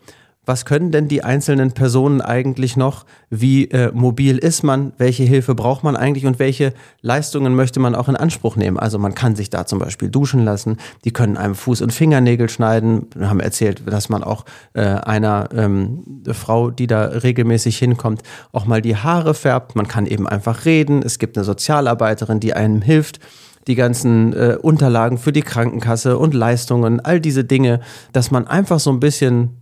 was 0.47 0.63
können 0.63 0.91
denn 0.91 1.09
die 1.09 1.25
einzelnen 1.25 1.73
Personen 1.73 2.21
eigentlich 2.21 2.77
noch? 2.77 3.05
Wie 3.29 3.69
äh, 3.69 3.91
mobil 3.93 4.37
ist 4.37 4.63
man? 4.63 4.93
Welche 4.97 5.23
Hilfe 5.23 5.55
braucht 5.55 5.83
man 5.83 5.97
eigentlich? 5.97 6.25
Und 6.25 6.39
welche 6.39 6.73
Leistungen 7.01 7.53
möchte 7.53 7.81
man 7.81 7.95
auch 7.95 8.07
in 8.07 8.15
Anspruch 8.15 8.55
nehmen? 8.55 8.79
Also 8.79 8.97
man 8.97 9.13
kann 9.13 9.35
sich 9.35 9.49
da 9.49 9.65
zum 9.65 9.79
Beispiel 9.79 10.09
duschen 10.09 10.45
lassen. 10.45 10.77
Die 11.03 11.11
können 11.11 11.35
einem 11.35 11.53
Fuß- 11.53 11.83
und 11.83 11.91
Fingernägel 11.91 12.47
schneiden. 12.47 13.07
Wir 13.13 13.29
haben 13.29 13.41
erzählt, 13.41 13.83
dass 13.85 14.07
man 14.07 14.23
auch 14.23 14.45
äh, 14.73 14.83
einer 14.83 15.49
ähm, 15.53 16.21
Frau, 16.31 16.71
die 16.71 16.87
da 16.87 17.03
regelmäßig 17.03 17.77
hinkommt, 17.77 18.21
auch 18.53 18.65
mal 18.65 18.81
die 18.81 18.95
Haare 18.95 19.33
färbt. 19.33 19.75
Man 19.75 19.89
kann 19.89 20.05
eben 20.05 20.29
einfach 20.29 20.63
reden. 20.63 21.03
Es 21.03 21.19
gibt 21.19 21.37
eine 21.37 21.43
Sozialarbeiterin, 21.43 22.39
die 22.39 22.53
einem 22.53 22.81
hilft 22.81 23.19
die 23.67 23.75
ganzen 23.75 24.31
äh, 24.31 24.57
Unterlagen 24.61 25.17
für 25.17 25.33
die 25.33 25.41
Krankenkasse 25.41 26.17
und 26.17 26.33
Leistungen, 26.33 27.01
all 27.01 27.19
diese 27.19 27.43
Dinge, 27.43 27.81
dass 28.13 28.31
man 28.31 28.47
einfach 28.47 28.79
so 28.79 28.89
ein 28.91 29.01
bisschen 29.01 29.57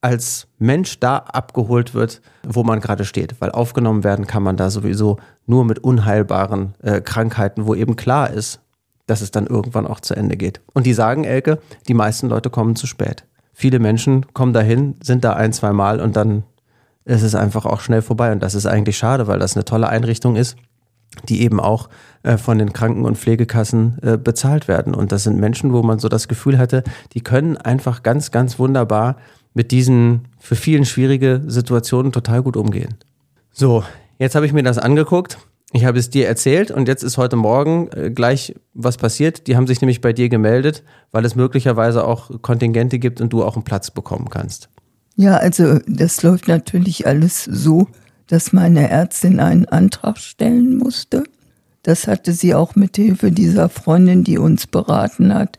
als 0.00 0.46
Mensch 0.58 1.00
da 1.00 1.16
abgeholt 1.18 1.94
wird, 1.94 2.20
wo 2.46 2.62
man 2.62 2.80
gerade 2.80 3.04
steht. 3.04 3.40
Weil 3.40 3.50
aufgenommen 3.50 4.04
werden 4.04 4.26
kann 4.26 4.42
man 4.42 4.56
da 4.56 4.70
sowieso 4.70 5.18
nur 5.46 5.64
mit 5.64 5.80
unheilbaren 5.80 6.74
äh, 6.82 7.00
Krankheiten, 7.00 7.66
wo 7.66 7.74
eben 7.74 7.96
klar 7.96 8.30
ist, 8.30 8.60
dass 9.06 9.22
es 9.22 9.30
dann 9.30 9.46
irgendwann 9.46 9.86
auch 9.86 10.00
zu 10.00 10.14
Ende 10.14 10.36
geht. 10.36 10.60
Und 10.72 10.86
die 10.86 10.92
sagen, 10.92 11.24
Elke, 11.24 11.58
die 11.88 11.94
meisten 11.94 12.28
Leute 12.28 12.50
kommen 12.50 12.76
zu 12.76 12.86
spät. 12.86 13.24
Viele 13.52 13.80
Menschen 13.80 14.32
kommen 14.34 14.52
dahin, 14.52 14.94
sind 15.02 15.24
da 15.24 15.32
ein, 15.32 15.52
zwei 15.52 15.72
Mal 15.72 16.00
und 16.00 16.14
dann 16.14 16.44
ist 17.04 17.22
es 17.22 17.34
einfach 17.34 17.64
auch 17.64 17.80
schnell 17.80 18.02
vorbei. 18.02 18.30
Und 18.30 18.40
das 18.40 18.54
ist 18.54 18.66
eigentlich 18.66 18.98
schade, 18.98 19.26
weil 19.26 19.38
das 19.38 19.56
eine 19.56 19.64
tolle 19.64 19.88
Einrichtung 19.88 20.36
ist, 20.36 20.56
die 21.28 21.40
eben 21.42 21.58
auch 21.58 21.88
äh, 22.22 22.36
von 22.36 22.58
den 22.58 22.72
Kranken- 22.72 23.04
und 23.04 23.16
Pflegekassen 23.16 23.98
äh, 24.02 24.16
bezahlt 24.18 24.68
werden. 24.68 24.94
Und 24.94 25.10
das 25.10 25.24
sind 25.24 25.40
Menschen, 25.40 25.72
wo 25.72 25.82
man 25.82 25.98
so 25.98 26.08
das 26.08 26.28
Gefühl 26.28 26.58
hatte, 26.58 26.84
die 27.14 27.22
können 27.22 27.56
einfach 27.56 28.02
ganz, 28.02 28.30
ganz 28.30 28.58
wunderbar 28.58 29.16
mit 29.54 29.70
diesen 29.70 30.28
für 30.38 30.56
vielen 30.56 30.84
schwierige 30.84 31.42
Situationen 31.46 32.12
total 32.12 32.42
gut 32.42 32.56
umgehen. 32.56 32.94
So, 33.52 33.84
jetzt 34.18 34.34
habe 34.34 34.46
ich 34.46 34.52
mir 34.52 34.62
das 34.62 34.78
angeguckt. 34.78 35.38
Ich 35.72 35.84
habe 35.84 35.98
es 35.98 36.08
dir 36.08 36.26
erzählt 36.26 36.70
und 36.70 36.88
jetzt 36.88 37.02
ist 37.02 37.18
heute 37.18 37.36
Morgen 37.36 37.90
äh, 37.92 38.10
gleich 38.10 38.54
was 38.72 38.96
passiert. 38.96 39.46
Die 39.46 39.56
haben 39.56 39.66
sich 39.66 39.80
nämlich 39.82 40.00
bei 40.00 40.14
dir 40.14 40.30
gemeldet, 40.30 40.82
weil 41.12 41.24
es 41.24 41.34
möglicherweise 41.34 42.04
auch 42.06 42.30
Kontingente 42.40 42.98
gibt 42.98 43.20
und 43.20 43.32
du 43.32 43.44
auch 43.44 43.54
einen 43.54 43.64
Platz 43.64 43.90
bekommen 43.90 44.30
kannst. 44.30 44.70
Ja, 45.16 45.36
also 45.36 45.78
das 45.86 46.22
läuft 46.22 46.48
natürlich 46.48 47.06
alles 47.06 47.44
so, 47.44 47.88
dass 48.28 48.52
meine 48.52 48.88
Ärztin 48.88 49.40
einen 49.40 49.66
Antrag 49.66 50.18
stellen 50.18 50.76
musste. 50.76 51.24
Das 51.82 52.06
hatte 52.06 52.32
sie 52.32 52.54
auch 52.54 52.76
mit 52.76 52.96
Hilfe 52.96 53.30
dieser 53.30 53.68
Freundin, 53.68 54.24
die 54.24 54.38
uns 54.38 54.66
beraten 54.66 55.34
hat, 55.34 55.58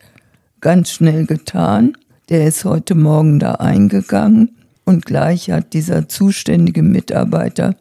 ganz 0.62 0.92
schnell 0.92 1.26
getan. 1.26 1.98
Der 2.30 2.46
ist 2.46 2.64
heute 2.64 2.94
Morgen 2.94 3.40
da 3.40 3.54
eingegangen 3.54 4.56
und 4.86 5.08
gleich 5.08 5.50
hat 5.50 5.74
dieser 5.74 6.08
zuständige 6.08 6.84
Mitarbeiter 6.84 7.76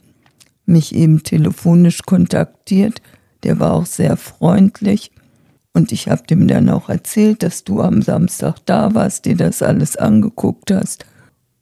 mich 0.65 0.95
eben 0.95 1.23
telefonisch 1.23 2.01
kontaktiert. 2.03 3.03
Der 3.43 3.61
war 3.61 3.75
auch 3.75 3.85
sehr 3.85 4.17
freundlich. 4.17 5.13
Und 5.75 5.93
ich 5.93 6.09
habe 6.09 6.23
dem 6.23 6.49
dann 6.49 6.71
auch 6.71 6.89
erzählt, 6.89 7.43
dass 7.43 7.65
du 7.65 7.83
am 7.83 8.01
Samstag 8.01 8.57
da 8.65 8.95
warst, 8.95 9.27
dir 9.27 9.37
das 9.37 9.63
alles 9.63 9.97
angeguckt 9.97 10.71
hast. 10.71 11.05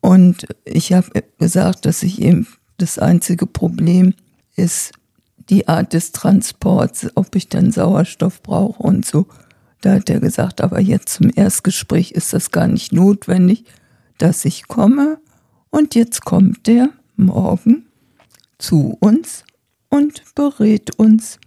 Und 0.00 0.46
ich 0.64 0.92
habe 0.92 1.24
gesagt, 1.38 1.86
dass 1.86 2.04
ich 2.04 2.22
eben 2.22 2.46
das 2.78 3.00
einzige 3.00 3.46
Problem 3.46 4.14
ist 4.54 4.92
die 5.48 5.66
Art 5.66 5.92
des 5.92 6.12
Transports, 6.12 7.08
ob 7.16 7.34
ich 7.34 7.48
dann 7.48 7.72
Sauerstoff 7.72 8.42
brauche 8.42 8.80
und 8.80 9.04
so. 9.04 9.26
Da 9.80 9.95
hat 9.95 10.11
er 10.11 10.21
gesagt, 10.21 10.61
aber 10.61 10.80
jetzt 10.80 11.11
zum 11.11 11.30
Erstgespräch 11.35 12.12
ist 12.12 12.33
das 12.33 12.50
gar 12.50 12.66
nicht 12.66 12.92
notwendig, 12.92 13.64
dass 14.18 14.45
ich 14.45 14.68
komme. 14.68 15.18
Und 15.71 15.95
jetzt 15.95 16.25
kommt 16.25 16.66
der 16.66 16.90
morgen 17.16 17.87
zu 18.59 18.97
uns 19.00 19.45
und 19.88 20.23
berät 20.35 20.99
uns 20.99 21.38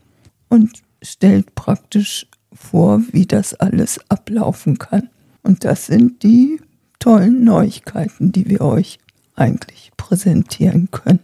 und 0.50 0.82
stellt 1.02 1.56
praktisch 1.56 2.28
vor, 2.54 3.02
wie 3.12 3.26
das 3.26 3.54
alles 3.54 4.00
ablaufen 4.10 4.78
kann. 4.78 5.10
Und 5.44 5.64
das 5.64 5.88
sind 5.88 6.24
die 6.24 6.60
tollen 7.00 7.44
Neuigkeiten, 7.44 8.32
die 8.32 8.48
wir 8.48 8.62
euch 8.62 9.00
eigentlich 9.36 9.92
präsentieren 9.98 10.90
können. 10.92 11.22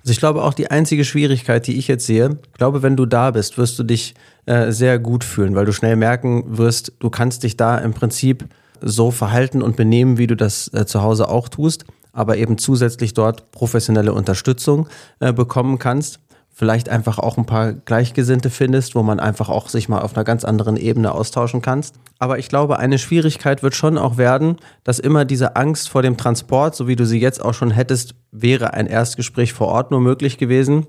Also 0.00 0.12
ich 0.12 0.18
glaube 0.18 0.42
auch 0.42 0.54
die 0.54 0.70
einzige 0.70 1.04
Schwierigkeit, 1.04 1.66
die 1.66 1.78
ich 1.78 1.88
jetzt 1.88 2.06
sehe, 2.06 2.38
ich 2.52 2.58
glaube, 2.58 2.82
wenn 2.82 2.96
du 2.96 3.06
da 3.06 3.30
bist, 3.30 3.58
wirst 3.58 3.78
du 3.78 3.82
dich 3.82 4.14
äh, 4.46 4.70
sehr 4.70 4.98
gut 4.98 5.24
fühlen, 5.24 5.54
weil 5.54 5.64
du 5.64 5.72
schnell 5.72 5.96
merken 5.96 6.58
wirst, 6.58 6.92
du 6.98 7.10
kannst 7.10 7.42
dich 7.42 7.56
da 7.56 7.78
im 7.78 7.92
Prinzip 7.92 8.44
so 8.80 9.10
verhalten 9.10 9.62
und 9.62 9.76
benehmen, 9.76 10.18
wie 10.18 10.26
du 10.26 10.36
das 10.36 10.72
äh, 10.74 10.86
zu 10.86 11.02
Hause 11.02 11.28
auch 11.28 11.48
tust, 11.48 11.84
aber 12.12 12.36
eben 12.36 12.58
zusätzlich 12.58 13.14
dort 13.14 13.50
professionelle 13.50 14.12
Unterstützung 14.12 14.88
äh, 15.20 15.32
bekommen 15.32 15.78
kannst 15.78 16.20
vielleicht 16.56 16.88
einfach 16.88 17.18
auch 17.18 17.36
ein 17.36 17.46
paar 17.46 17.72
Gleichgesinnte 17.72 18.48
findest, 18.48 18.94
wo 18.94 19.02
man 19.02 19.18
einfach 19.18 19.48
auch 19.48 19.68
sich 19.68 19.88
mal 19.88 20.02
auf 20.02 20.14
einer 20.14 20.22
ganz 20.22 20.44
anderen 20.44 20.76
Ebene 20.76 21.12
austauschen 21.12 21.62
kannst. 21.62 21.96
Aber 22.20 22.38
ich 22.38 22.48
glaube, 22.48 22.78
eine 22.78 22.98
Schwierigkeit 22.98 23.64
wird 23.64 23.74
schon 23.74 23.98
auch 23.98 24.18
werden, 24.18 24.56
dass 24.84 25.00
immer 25.00 25.24
diese 25.24 25.56
Angst 25.56 25.88
vor 25.88 26.02
dem 26.02 26.16
Transport, 26.16 26.76
so 26.76 26.86
wie 26.86 26.94
du 26.94 27.06
sie 27.06 27.20
jetzt 27.20 27.44
auch 27.44 27.54
schon 27.54 27.72
hättest, 27.72 28.14
wäre 28.30 28.72
ein 28.72 28.86
Erstgespräch 28.86 29.52
vor 29.52 29.66
Ort 29.66 29.90
nur 29.90 30.00
möglich 30.00 30.38
gewesen. 30.38 30.86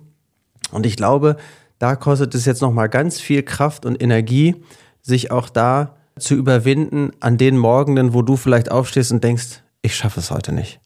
Und 0.71 0.85
ich 0.85 0.97
glaube, 0.97 1.35
da 1.79 1.95
kostet 1.95 2.35
es 2.35 2.45
jetzt 2.45 2.61
nochmal 2.61 2.87
ganz 2.87 3.19
viel 3.19 3.41
Kraft 3.41 3.87
und 3.87 3.99
Energie, 4.01 4.55
sich 5.01 5.31
auch 5.31 5.49
da 5.49 5.95
zu 6.19 6.35
überwinden 6.35 7.11
an 7.21 7.37
den 7.37 7.57
Morgenden, 7.57 8.13
wo 8.13 8.21
du 8.21 8.37
vielleicht 8.37 8.69
aufstehst 8.71 9.11
und 9.11 9.23
denkst, 9.23 9.63
ich 9.81 9.95
schaffe 9.95 10.19
es 10.19 10.29
heute 10.29 10.53
nicht. 10.53 10.79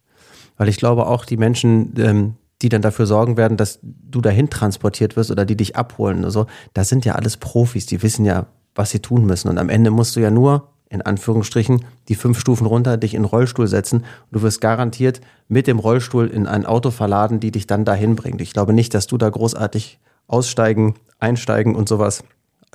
Weil 0.58 0.70
ich 0.70 0.78
glaube 0.78 1.06
auch 1.08 1.26
die 1.26 1.38
Menschen, 1.38 1.94
ähm, 1.98 2.36
die 2.62 2.70
dann 2.70 2.82
dafür 2.82 3.06
sorgen 3.06 3.38
werden, 3.38 3.58
dass 3.58 3.80
du 3.82 4.22
dahin 4.22 4.50
transportiert 4.50 5.16
wirst 5.16 5.32
oder 5.32 5.46
die 5.46 5.56
dich 5.56 5.76
abholen. 5.76 6.26
Also, 6.26 6.48
das 6.74 6.90
sind 6.90 7.06
ja 7.06 7.16
alles 7.16 7.38
Profis, 7.38 7.86
die 7.86 8.04
wissen 8.04 8.26
ja, 8.26 8.48
was 8.76 8.92
sie 8.92 9.00
tun 9.00 9.26
müssen. 9.26 9.50
Und 9.50 9.58
am 9.58 9.70
Ende 9.70 9.92
musst 9.92 10.16
du 10.16 10.20
ja 10.20 10.32
nur, 10.32 10.70
in 10.90 11.02
Anführungsstrichen, 11.02 11.86
die 12.08 12.16
fünf 12.16 12.40
Stufen 12.40 12.66
runter, 12.66 12.98
dich 12.98 13.14
in 13.14 13.22
den 13.22 13.30
Rollstuhl 13.30 13.68
setzen. 13.68 14.00
Und 14.00 14.06
du 14.32 14.42
wirst 14.42 14.60
garantiert 14.60 15.22
mit 15.48 15.68
dem 15.68 15.80
Rollstuhl 15.80 16.28
in 16.28 16.48
ein 16.48 16.66
Auto 16.66 16.92
verladen, 16.92 17.40
die 17.40 17.52
dich 17.52 17.68
dann 17.68 17.86
dahin 17.86 18.16
bringt. 18.16 18.42
Ich 18.42 18.54
glaube 18.54 18.74
nicht, 18.74 18.94
dass 18.94 19.08
du 19.08 19.18
da 19.18 19.30
großartig 19.30 20.00
aussteigen, 20.28 20.96
einsteigen 21.20 21.76
und 21.76 21.88
sowas, 21.88 22.24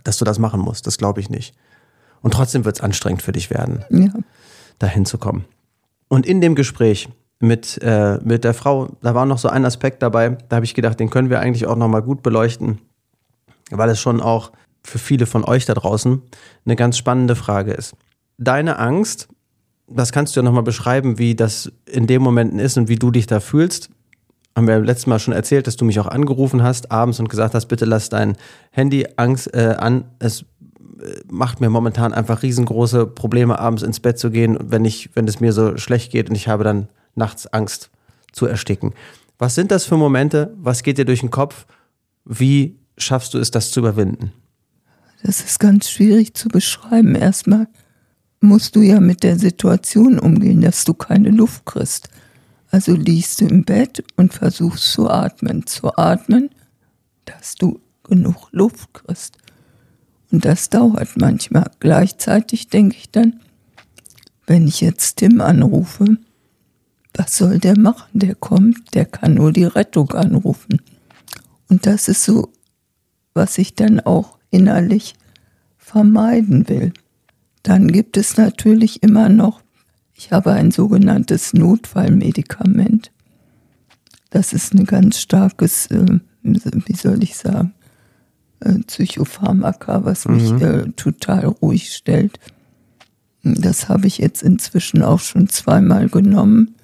dass 0.04 0.18
du 0.18 0.24
das 0.24 0.38
machen 0.38 0.60
musst. 0.60 0.86
Das 0.86 0.96
glaube 0.96 1.20
ich 1.20 1.28
nicht. 1.28 1.54
Und 2.22 2.32
trotzdem 2.32 2.64
wird 2.64 2.76
es 2.76 2.82
anstrengend 2.82 3.22
für 3.22 3.32
dich 3.32 3.50
werden, 3.50 3.84
ja. 3.90 4.08
dahin 4.78 5.04
zu 5.04 5.18
kommen. 5.18 5.44
Und 6.08 6.24
in 6.24 6.40
dem 6.40 6.54
Gespräch 6.54 7.08
mit, 7.44 7.80
äh, 7.82 8.18
mit 8.24 8.44
der 8.44 8.54
Frau, 8.54 8.88
da 9.02 9.14
war 9.14 9.26
noch 9.26 9.38
so 9.38 9.48
ein 9.48 9.64
Aspekt 9.64 10.02
dabei, 10.02 10.36
da 10.48 10.56
habe 10.56 10.64
ich 10.64 10.74
gedacht, 10.74 10.98
den 10.98 11.10
können 11.10 11.30
wir 11.30 11.40
eigentlich 11.40 11.66
auch 11.66 11.76
nochmal 11.76 12.02
gut 12.02 12.22
beleuchten, 12.22 12.80
weil 13.70 13.90
es 13.90 14.00
schon 14.00 14.20
auch 14.20 14.52
für 14.82 14.98
viele 14.98 15.26
von 15.26 15.44
euch 15.44 15.64
da 15.64 15.74
draußen 15.74 16.20
eine 16.64 16.76
ganz 16.76 16.98
spannende 16.98 17.36
Frage 17.36 17.72
ist. 17.72 17.94
Deine 18.38 18.78
Angst, 18.78 19.28
das 19.88 20.12
kannst 20.12 20.34
du 20.34 20.40
ja 20.40 20.44
nochmal 20.44 20.62
beschreiben, 20.62 21.18
wie 21.18 21.34
das 21.34 21.72
in 21.86 22.06
den 22.06 22.22
Momenten 22.22 22.58
ist 22.58 22.76
und 22.76 22.88
wie 22.88 22.96
du 22.96 23.10
dich 23.10 23.26
da 23.26 23.40
fühlst. 23.40 23.90
Haben 24.56 24.68
wir 24.68 24.78
letztes 24.78 25.06
Mal 25.06 25.18
schon 25.18 25.34
erzählt, 25.34 25.66
dass 25.66 25.76
du 25.76 25.84
mich 25.84 25.98
auch 25.98 26.06
angerufen 26.06 26.62
hast 26.62 26.92
abends 26.92 27.18
und 27.18 27.28
gesagt 27.28 27.54
hast, 27.54 27.66
bitte 27.66 27.86
lass 27.86 28.08
dein 28.08 28.36
Handy 28.70 29.06
Angst 29.16 29.52
äh, 29.54 29.74
an. 29.78 30.04
Es 30.18 30.42
äh, 30.42 30.44
macht 31.30 31.60
mir 31.60 31.70
momentan 31.70 32.12
einfach 32.12 32.42
riesengroße 32.42 33.06
Probleme, 33.06 33.58
abends 33.58 33.82
ins 33.82 34.00
Bett 34.00 34.18
zu 34.18 34.30
gehen, 34.30 34.58
wenn 34.60 34.84
ich, 34.84 35.10
wenn 35.14 35.26
es 35.26 35.40
mir 35.40 35.52
so 35.52 35.76
schlecht 35.76 36.12
geht 36.12 36.28
und 36.28 36.36
ich 36.36 36.48
habe 36.48 36.62
dann 36.62 36.88
nachts 37.14 37.46
Angst 37.46 37.90
zu 38.32 38.46
ersticken. 38.46 38.92
Was 39.38 39.54
sind 39.54 39.70
das 39.70 39.84
für 39.84 39.96
Momente? 39.96 40.54
Was 40.56 40.82
geht 40.82 40.98
dir 40.98 41.04
durch 41.04 41.20
den 41.20 41.30
Kopf? 41.30 41.66
Wie 42.24 42.78
schaffst 42.96 43.34
du 43.34 43.38
es, 43.38 43.50
das 43.50 43.70
zu 43.70 43.80
überwinden? 43.80 44.32
Das 45.22 45.40
ist 45.40 45.58
ganz 45.58 45.90
schwierig 45.90 46.34
zu 46.34 46.48
beschreiben. 46.48 47.14
Erstmal 47.14 47.66
musst 48.40 48.76
du 48.76 48.82
ja 48.82 49.00
mit 49.00 49.22
der 49.22 49.38
Situation 49.38 50.18
umgehen, 50.18 50.60
dass 50.60 50.84
du 50.84 50.94
keine 50.94 51.30
Luft 51.30 51.64
kriegst. 51.64 52.08
Also 52.70 52.94
liegst 52.94 53.40
du 53.40 53.46
im 53.46 53.64
Bett 53.64 54.04
und 54.16 54.34
versuchst 54.34 54.92
zu 54.92 55.08
atmen. 55.08 55.66
Zu 55.66 55.96
atmen, 55.96 56.50
dass 57.24 57.54
du 57.54 57.80
genug 58.02 58.48
Luft 58.52 58.92
kriegst. 58.92 59.38
Und 60.30 60.44
das 60.44 60.68
dauert 60.68 61.16
manchmal. 61.16 61.70
Gleichzeitig 61.80 62.68
denke 62.68 62.96
ich 62.96 63.10
dann, 63.10 63.40
wenn 64.46 64.66
ich 64.66 64.80
jetzt 64.80 65.16
Tim 65.16 65.40
anrufe, 65.40 66.18
was 67.14 67.36
soll 67.36 67.58
der 67.58 67.78
machen? 67.78 68.18
Der 68.18 68.34
kommt, 68.34 68.94
der 68.94 69.04
kann 69.06 69.34
nur 69.34 69.52
die 69.52 69.64
Rettung 69.64 70.10
anrufen. 70.12 70.82
Und 71.68 71.86
das 71.86 72.08
ist 72.08 72.24
so, 72.24 72.52
was 73.34 73.58
ich 73.58 73.74
dann 73.74 74.00
auch 74.00 74.38
innerlich 74.50 75.14
vermeiden 75.78 76.68
will. 76.68 76.92
Dann 77.62 77.88
gibt 77.90 78.16
es 78.16 78.36
natürlich 78.36 79.02
immer 79.02 79.28
noch, 79.28 79.62
ich 80.12 80.32
habe 80.32 80.52
ein 80.52 80.70
sogenanntes 80.70 81.54
Notfallmedikament. 81.54 83.10
Das 84.30 84.52
ist 84.52 84.74
ein 84.74 84.84
ganz 84.84 85.20
starkes, 85.20 85.86
äh, 85.86 86.20
wie 86.42 86.96
soll 86.96 87.22
ich 87.22 87.36
sagen, 87.36 87.74
äh, 88.60 88.74
Psychopharmaka, 88.80 90.04
was 90.04 90.26
mich 90.26 90.50
mhm. 90.50 90.62
äh, 90.62 90.92
total 90.92 91.46
ruhig 91.46 91.92
stellt. 91.92 92.38
Das 93.42 93.88
habe 93.88 94.06
ich 94.06 94.18
jetzt 94.18 94.42
inzwischen 94.42 95.02
auch 95.02 95.20
schon 95.20 95.48
zweimal 95.48 96.08
genommen 96.08 96.74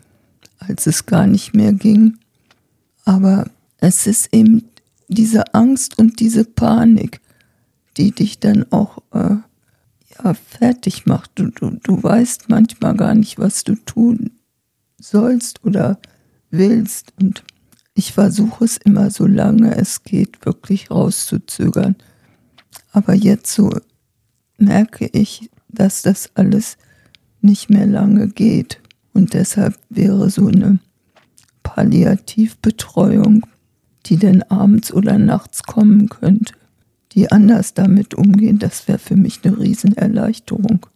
als 0.60 0.86
es 0.86 1.06
gar 1.06 1.26
nicht 1.26 1.54
mehr 1.54 1.72
ging. 1.72 2.18
Aber 3.04 3.50
es 3.78 4.06
ist 4.06 4.28
eben 4.32 4.68
diese 5.08 5.54
Angst 5.54 5.98
und 5.98 6.20
diese 6.20 6.44
Panik, 6.44 7.20
die 7.96 8.12
dich 8.12 8.38
dann 8.38 8.70
auch 8.70 8.98
äh, 9.12 9.36
ja, 10.22 10.34
fertig 10.34 11.06
macht. 11.06 11.32
Du, 11.34 11.50
du, 11.50 11.70
du 11.82 12.02
weißt 12.02 12.48
manchmal 12.48 12.96
gar 12.96 13.14
nicht, 13.14 13.38
was 13.38 13.64
du 13.64 13.74
tun 13.74 14.30
sollst 14.98 15.64
oder 15.64 15.98
willst. 16.50 17.12
Und 17.20 17.42
ich 17.94 18.12
versuche 18.12 18.64
es 18.64 18.76
immer, 18.76 19.10
solange 19.10 19.76
es 19.76 20.04
geht, 20.04 20.44
wirklich 20.44 20.90
rauszuzögern. 20.90 21.96
Aber 22.92 23.14
jetzt 23.14 23.52
so 23.52 23.70
merke 24.58 25.06
ich, 25.12 25.50
dass 25.68 26.02
das 26.02 26.30
alles 26.34 26.76
nicht 27.40 27.70
mehr 27.70 27.86
lange 27.86 28.28
geht. 28.28 28.80
Und 29.20 29.34
deshalb 29.34 29.74
wäre 29.90 30.30
so 30.30 30.46
eine 30.46 30.78
Palliativbetreuung, 31.62 33.46
die 34.06 34.16
denn 34.16 34.42
abends 34.44 34.94
oder 34.94 35.18
nachts 35.18 35.62
kommen 35.62 36.08
könnte, 36.08 36.54
die 37.12 37.30
anders 37.30 37.74
damit 37.74 38.14
umgehen, 38.14 38.58
das 38.58 38.88
wäre 38.88 38.98
für 38.98 39.16
mich 39.16 39.40
eine 39.44 39.58
Riesenerleichterung. 39.58 40.86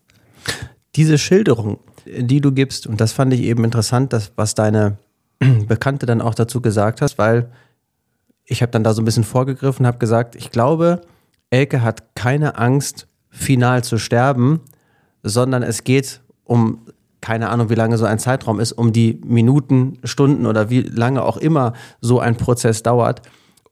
Diese 0.96 1.18
Schilderung, 1.18 1.80
die 2.06 2.40
du 2.40 2.50
gibst, 2.50 2.86
und 2.86 2.98
das 2.98 3.12
fand 3.12 3.34
ich 3.34 3.42
eben 3.42 3.62
interessant, 3.62 4.14
das, 4.14 4.32
was 4.36 4.54
deine 4.54 4.96
Bekannte 5.68 6.06
dann 6.06 6.22
auch 6.22 6.34
dazu 6.34 6.62
gesagt 6.62 7.02
hast, 7.02 7.18
weil 7.18 7.50
ich 8.46 8.62
habe 8.62 8.72
dann 8.72 8.84
da 8.84 8.94
so 8.94 9.02
ein 9.02 9.04
bisschen 9.04 9.24
vorgegriffen, 9.24 9.86
habe 9.86 9.98
gesagt, 9.98 10.34
ich 10.34 10.50
glaube, 10.50 11.02
Elke 11.50 11.82
hat 11.82 12.14
keine 12.14 12.56
Angst, 12.56 13.06
final 13.28 13.84
zu 13.84 13.98
sterben, 13.98 14.62
sondern 15.22 15.62
es 15.62 15.84
geht 15.84 16.22
um 16.44 16.78
keine 17.24 17.48
Ahnung, 17.48 17.70
wie 17.70 17.74
lange 17.74 17.96
so 17.96 18.04
ein 18.04 18.18
Zeitraum 18.18 18.60
ist, 18.60 18.72
um 18.72 18.92
die 18.92 19.18
Minuten, 19.24 19.96
Stunden 20.04 20.44
oder 20.44 20.68
wie 20.68 20.82
lange 20.82 21.22
auch 21.22 21.38
immer 21.38 21.72
so 22.02 22.20
ein 22.20 22.36
Prozess 22.36 22.82
dauert, 22.82 23.22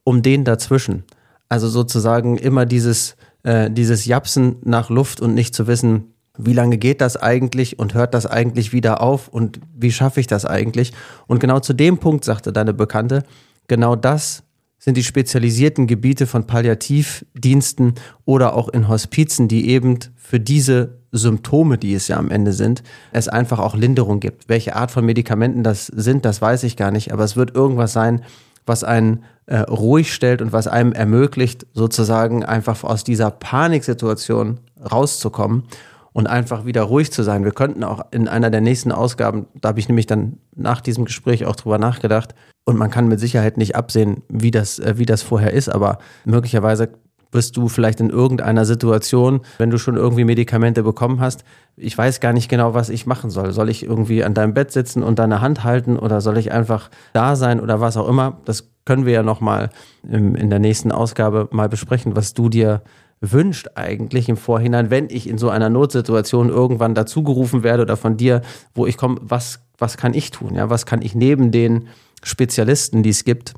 um 0.05 0.23
den 0.23 0.45
dazwischen. 0.45 1.05
Also 1.51 1.69
sozusagen 1.69 2.39
immer 2.39 2.65
dieses, 2.65 3.15
äh, 3.43 3.71
dieses 3.71 4.07
Japsen 4.07 4.57
nach 4.65 4.89
Luft 4.89 5.21
und 5.21 5.35
nicht 5.35 5.55
zu 5.55 5.67
wissen, 5.67 6.15
wie 6.39 6.55
lange 6.55 6.79
geht 6.79 7.03
das 7.03 7.19
eigentlich 7.19 7.79
und 7.79 7.93
hört 7.93 8.15
das 8.15 8.25
eigentlich 8.25 8.73
wieder 8.73 9.03
auf 9.03 9.29
und 9.29 9.61
wie 9.75 9.93
schaffe 9.93 10.21
ich 10.21 10.27
das 10.27 10.47
eigentlich? 10.47 10.95
Und 11.27 11.39
genau 11.39 11.61
zu 11.61 11.75
dem 11.75 11.99
Punkt 11.99 12.25
sagte 12.25 12.55
deine 12.55 12.73
Bekannte, 12.73 13.23
genau 13.69 13.97
das 13.97 14.45
sind 14.79 14.97
die 14.97 15.05
spezialisierten 15.05 15.87
Gebiete 15.87 16.27
von 16.27 16.47
Palliativdiensten 16.47 17.97
oder 18.25 18.57
auch 18.57 18.71
in 18.71 18.89
Hospizen, 18.89 19.47
die 19.47 19.69
eben 19.69 19.99
für 20.17 20.41
diese 20.41 21.02
Symptome, 21.13 21.79
die 21.79 21.95
es 21.95 22.09
ja 22.09 22.17
am 22.17 22.31
Ende 22.31 22.53
sind, 22.53 22.83
es 23.13 23.29
einfach 23.29 23.59
auch 23.59 23.75
Linderung 23.75 24.19
gibt. 24.19 24.49
Welche 24.49 24.75
Art 24.75 24.91
von 24.91 25.05
Medikamenten 25.05 25.63
das 25.63 25.87
sind, 25.87 26.25
das 26.25 26.41
weiß 26.41 26.65
ich 26.65 26.77
gar 26.77 26.91
nicht, 26.91 27.13
aber 27.13 27.25
es 27.25 27.37
wird 27.37 27.55
irgendwas 27.55 27.93
sein, 27.93 28.23
was 28.67 28.83
einen 28.83 29.25
äh, 29.47 29.59
ruhig 29.59 30.15
stellt 30.15 30.41
und 30.41 30.53
was 30.53 30.67
einem 30.67 30.93
ermöglicht, 30.93 31.67
sozusagen 31.75 32.45
einfach 32.45 32.83
aus 32.85 33.05
dieser 33.05 33.31
Paniksituation 33.31 34.61
rauszukommen 34.91 35.65
und 36.13 36.27
einfach 36.27 36.65
wieder 36.65 36.83
ruhig 36.83 37.13
zu 37.13 37.23
sein. 37.23 37.45
Wir 37.45 37.53
könnten 37.53 37.85
auch 37.85 38.07
in 38.11 38.29
einer 38.29 38.51
der 38.51 38.61
nächsten 38.61 38.93
Ausgaben, 38.93 39.47
da 39.61 39.71
habe 39.71 39.81
ich 39.81 39.89
nämlich 39.89 40.07
dann 40.07 40.39
nach 40.55 40.81
diesem 40.81 41.05
Gespräch 41.05 41.45
auch 41.45 41.57
drüber 41.57 41.79
nachgedacht, 41.79 42.35
und 42.65 42.77
man 42.77 42.91
kann 42.91 43.09
mit 43.09 43.19
Sicherheit 43.19 43.57
nicht 43.57 43.75
absehen, 43.75 44.23
wie 44.29 44.51
das, 44.51 44.79
äh, 44.79 44.95
wie 44.97 45.07
das 45.07 45.23
vorher 45.23 45.53
ist, 45.53 45.69
aber 45.69 45.99
möglicherweise 46.25 46.91
wirst 47.33 47.57
du 47.57 47.69
vielleicht 47.69 48.01
in 48.01 48.11
irgendeiner 48.11 48.65
Situation, 48.65 49.41
wenn 49.59 49.71
du 49.71 49.79
schon 49.79 49.97
irgendwie 49.97 50.25
Medikamente 50.25 50.83
bekommen 50.83 51.21
hast, 51.21 51.45
ich 51.77 51.97
weiß 51.97 52.21
gar 52.21 52.33
nicht 52.33 52.49
genau, 52.49 52.75
was 52.75 52.91
ich 52.91 53.07
machen 53.07 53.31
soll. 53.31 53.53
Soll 53.53 53.71
ich 53.71 53.83
irgendwie 53.83 54.23
an 54.23 54.35
deinem 54.35 54.55
Bett 54.55 54.71
sitzen 54.71 55.03
und 55.03 55.19
deine 55.19 55.41
Hand 55.41 55.65
halten 55.65 55.99
oder 55.99 56.21
soll 56.21 56.37
ich 56.39 56.53
einfach 56.53 56.91
da 57.15 57.35
sein 57.35 57.61
oder 57.61 57.81
was 57.81 57.97
auch 57.97 58.09
immer? 58.09 58.39
Das 58.45 58.69
können 58.85 59.07
wir 59.07 59.13
ja 59.13 59.23
nochmal 59.23 59.71
in 60.03 60.51
der 60.51 60.59
nächsten 60.59 60.93
Ausgabe 60.93 61.49
mal 61.51 61.69
besprechen, 61.69 62.15
was 62.17 62.35
du 62.35 62.49
dir 62.49 62.83
wünscht 63.23 63.69
eigentlich 63.77 64.29
im 64.29 64.37
Vorhinein, 64.37 64.91
wenn 64.91 65.09
ich 65.09 65.29
in 65.29 65.39
so 65.39 65.49
einer 65.49 65.71
Notsituation 65.71 66.49
irgendwann 66.49 66.95
dazugerufen 66.95 67.63
werde 67.63 67.85
oder 67.85 67.97
von 67.97 68.17
dir, 68.17 68.43
wo 68.75 68.87
ich 68.87 68.97
komme, 68.97 69.19
was, 69.23 69.61
was 69.79 69.97
kann 69.97 70.13
ich 70.13 70.33
tun? 70.33 70.57
Ja, 70.57 70.69
was 70.69 70.87
kann 70.87 71.03
ich 71.03 71.15
neben 71.15 71.53
den 71.53 71.89
Spezialisten, 72.25 73.05
die 73.05 73.11
es 73.11 73.25
gibt, 73.25 73.55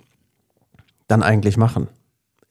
dann 1.09 1.23
eigentlich 1.23 1.57
machen? 1.57 1.89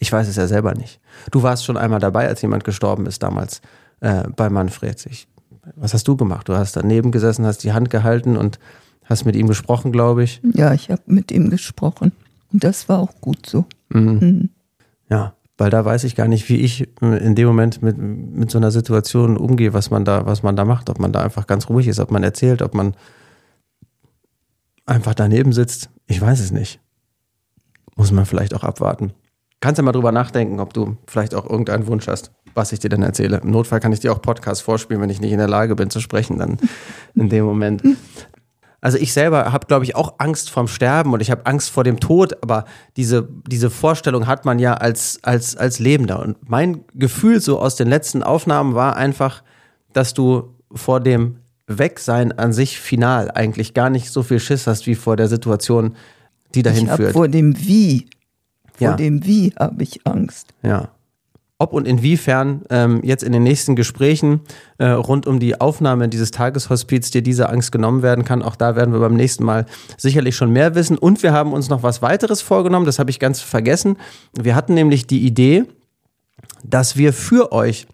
Ich 0.04 0.12
weiß 0.12 0.28
es 0.28 0.36
ja 0.36 0.48
selber 0.48 0.74
nicht. 0.74 1.00
Du 1.32 1.44
warst 1.44 1.64
schon 1.64 1.78
einmal 1.78 2.02
dabei, 2.02 2.28
als 2.28 2.42
jemand 2.42 2.66
gestorben 2.66 3.06
ist 3.06 3.24
damals 3.24 3.62
äh, 4.02 4.26
bei 4.36 4.50
Manfred. 4.50 5.06
Ich, 5.06 5.30
was 5.78 5.94
hast 5.94 6.10
du 6.10 6.18
gemacht? 6.18 6.50
Du 6.50 6.58
hast 6.58 6.76
daneben 6.76 7.14
gesessen, 7.14 7.46
hast 7.46 7.60
die 7.60 7.72
Hand 7.72 7.90
gehalten 7.90 8.36
und 8.36 8.60
hast 9.06 9.24
mit 9.24 9.38
ihm 9.38 9.48
gesprochen, 9.48 9.94
glaube 9.94 10.26
ich. 10.26 10.42
Ja, 10.44 10.74
ich 10.74 10.92
habe 10.92 11.02
mit 11.06 11.32
ihm 11.32 11.50
gesprochen. 11.50 12.12
Und 12.52 12.66
das 12.66 12.90
war 12.90 13.00
auch 13.00 13.14
gut 13.22 13.46
so. 13.46 13.64
Mhm. 13.88 14.20
Mhm. 14.20 14.50
Ja, 15.10 15.36
weil 15.58 15.70
da 15.70 15.86
weiß 15.86 16.04
ich 16.04 16.18
gar 16.18 16.28
nicht, 16.28 16.50
wie 16.50 16.58
ich 16.58 16.90
in 17.00 17.36
dem 17.36 17.48
Moment 17.48 17.82
mit, 17.82 17.98
mit 17.98 18.52
so 18.52 18.58
einer 18.58 18.72
Situation 18.72 19.38
umgehe, 19.38 19.74
was 19.74 19.90
man 19.90 20.04
da, 20.04 20.26
was 20.26 20.44
man 20.44 20.58
da 20.58 20.66
macht, 20.66 20.90
ob 20.90 21.00
man 21.00 21.14
da 21.14 21.22
einfach 21.22 21.48
ganz 21.48 21.70
ruhig 21.70 21.88
ist, 21.88 22.02
ob 22.02 22.12
man 22.12 22.24
erzählt, 22.24 22.62
ob 22.62 22.74
man 22.74 22.94
einfach 24.86 25.14
daneben 25.14 25.54
sitzt. 25.54 25.90
Ich 26.08 26.20
weiß 26.20 26.42
es 26.42 26.52
nicht. 26.52 26.82
Muss 27.96 28.12
man 28.12 28.26
vielleicht 28.26 28.54
auch 28.54 28.66
abwarten. 28.66 29.14
Kannst 29.64 29.78
ja 29.78 29.84
mal 29.86 29.94
drüber 29.94 30.12
nachdenken, 30.12 30.60
ob 30.60 30.74
du 30.74 30.98
vielleicht 31.08 31.34
auch 31.34 31.50
irgendeinen 31.50 31.88
Wunsch 31.88 32.10
hast, 32.10 32.32
was 32.54 32.74
ich 32.74 32.80
dir 32.80 32.90
dann 32.90 33.02
erzähle. 33.02 33.38
Im 33.38 33.52
Notfall 33.52 33.80
kann 33.80 33.94
ich 33.94 34.02
dir 34.02 34.12
auch 34.12 34.22
Podcast 34.22 34.62
vorspielen, 34.62 35.02
wenn 35.02 35.10
ich 35.10 35.22
nicht 35.22 35.32
in 35.32 35.38
der 35.38 35.48
Lage 35.48 35.78
bin 35.78 35.90
zu 35.90 36.02
sprechen, 36.02 36.38
dann 36.38 36.58
in 37.16 37.30
dem 37.30 37.46
Moment. 37.46 37.82
Also 38.82 38.98
ich 38.98 39.14
selber 39.14 39.54
habe, 39.54 39.66
glaube 39.66 39.86
ich, 39.86 39.96
auch 39.96 40.16
Angst 40.18 40.50
vorm 40.50 40.68
Sterben 40.68 41.14
und 41.14 41.22
ich 41.22 41.32
habe 41.32 41.46
Angst 41.46 41.70
vor 41.70 41.86
dem 41.86 42.02
Tod, 42.02 42.44
aber 42.44 42.66
diese, 42.98 43.26
diese 43.48 43.70
Vorstellung 43.70 44.28
hat 44.28 44.44
man 44.44 44.60
ja 44.60 44.74
als, 44.74 45.20
als, 45.24 45.56
als 45.56 45.80
Lebender. 45.80 46.20
Und 46.20 46.50
mein 46.50 46.84
Gefühl 46.94 47.40
so 47.40 47.58
aus 47.58 47.78
den 47.78 47.88
letzten 47.88 48.22
Aufnahmen 48.22 48.76
war 48.76 48.98
einfach, 48.98 49.44
dass 49.94 50.14
du 50.14 50.56
vor 50.74 51.00
dem 51.00 51.38
Wegsein 51.68 52.34
an 52.34 52.52
sich 52.52 52.82
final 52.82 53.32
eigentlich 53.32 53.74
gar 53.74 53.90
nicht 53.90 54.12
so 54.12 54.24
viel 54.24 54.42
Schiss 54.42 54.68
hast 54.68 54.88
wie 54.88 54.96
vor 54.96 55.16
der 55.16 55.30
Situation, 55.30 55.96
die 56.54 56.64
dahin 56.64 56.88
ich 56.88 56.92
führt. 56.92 57.14
Vor 57.14 57.30
dem 57.30 57.58
Wie. 57.58 58.10
Vor 58.84 58.92
Ja. 58.92 58.96
dem 58.98 59.26
Wie 59.26 59.54
habe 59.60 59.82
ich 59.84 60.06
Angst. 60.06 60.54
Ja. 60.62 60.90
Ob 61.60 61.72
und 61.72 61.88
inwiefern 61.88 62.64
ähm, 62.70 63.00
jetzt 63.04 63.24
in 63.24 63.32
den 63.32 63.44
nächsten 63.44 63.76
Gesprächen 63.78 64.42
äh, 64.80 64.88
rund 64.88 65.28
um 65.28 65.40
die 65.40 65.62
Aufnahme 65.62 66.10
dieses 66.10 66.32
Tageshospiz 66.32 67.12
dir 67.12 67.22
diese 67.22 67.48
Angst 67.48 67.72
genommen 67.72 68.02
werden 68.02 68.26
kann, 68.26 68.42
auch 68.42 68.56
da 68.58 68.76
werden 68.76 68.92
wir 68.92 69.00
beim 69.00 69.14
nächsten 69.14 69.46
Mal 69.46 69.66
sicherlich 69.98 70.36
schon 70.36 70.52
mehr 70.52 70.76
wissen. 70.76 70.98
Und 70.98 71.24
wir 71.24 71.32
haben 71.32 71.54
uns 71.54 71.70
noch 71.70 71.82
was 71.84 72.02
weiteres 72.02 72.42
vorgenommen, 72.42 72.86
das 72.86 73.00
habe 73.00 73.12
ich 73.12 73.20
ganz 73.20 73.40
vergessen. 73.40 73.98
Wir 74.34 74.56
hatten 74.56 74.74
nämlich 74.74 75.08
die 75.08 75.26
Idee, 75.26 75.64
dass 76.64 76.98
wir 76.98 77.14
für 77.14 77.52
euch 77.54 77.88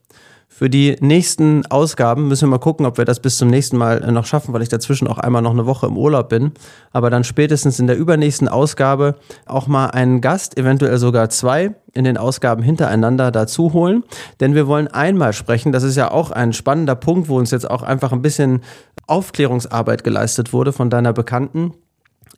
für 0.59 0.69
die 0.69 0.97
nächsten 0.99 1.65
Ausgaben 1.67 2.27
müssen 2.27 2.49
wir 2.49 2.57
mal 2.57 2.57
gucken, 2.57 2.85
ob 2.85 2.97
wir 2.97 3.05
das 3.05 3.21
bis 3.21 3.37
zum 3.37 3.47
nächsten 3.47 3.77
Mal 3.77 4.03
äh, 4.03 4.11
noch 4.11 4.25
schaffen, 4.25 4.53
weil 4.53 4.61
ich 4.61 4.67
dazwischen 4.67 5.07
auch 5.07 5.17
einmal 5.17 5.41
noch 5.41 5.53
eine 5.53 5.65
Woche 5.65 5.87
im 5.87 5.97
Urlaub 5.97 6.27
bin. 6.27 6.51
Aber 6.91 7.09
dann 7.09 7.23
spätestens 7.23 7.79
in 7.79 7.87
der 7.87 7.95
übernächsten 7.95 8.49
Ausgabe 8.49 9.15
auch 9.45 9.67
mal 9.67 9.85
einen 9.85 10.19
Gast, 10.19 10.57
eventuell 10.57 10.97
sogar 10.97 11.29
zwei, 11.29 11.75
in 11.93 12.03
den 12.03 12.17
Ausgaben 12.17 12.61
hintereinander 12.61 13.31
dazu 13.31 13.71
holen. 13.71 14.03
Denn 14.41 14.53
wir 14.53 14.67
wollen 14.67 14.89
einmal 14.89 15.31
sprechen, 15.31 15.71
das 15.71 15.83
ist 15.83 15.95
ja 15.95 16.11
auch 16.11 16.29
ein 16.29 16.51
spannender 16.51 16.95
Punkt, 16.95 17.29
wo 17.29 17.37
uns 17.37 17.51
jetzt 17.51 17.69
auch 17.71 17.81
einfach 17.81 18.11
ein 18.11 18.21
bisschen 18.21 18.59
Aufklärungsarbeit 19.07 20.03
geleistet 20.03 20.51
wurde 20.51 20.73
von 20.73 20.89
deiner 20.89 21.13
Bekannten 21.13 21.73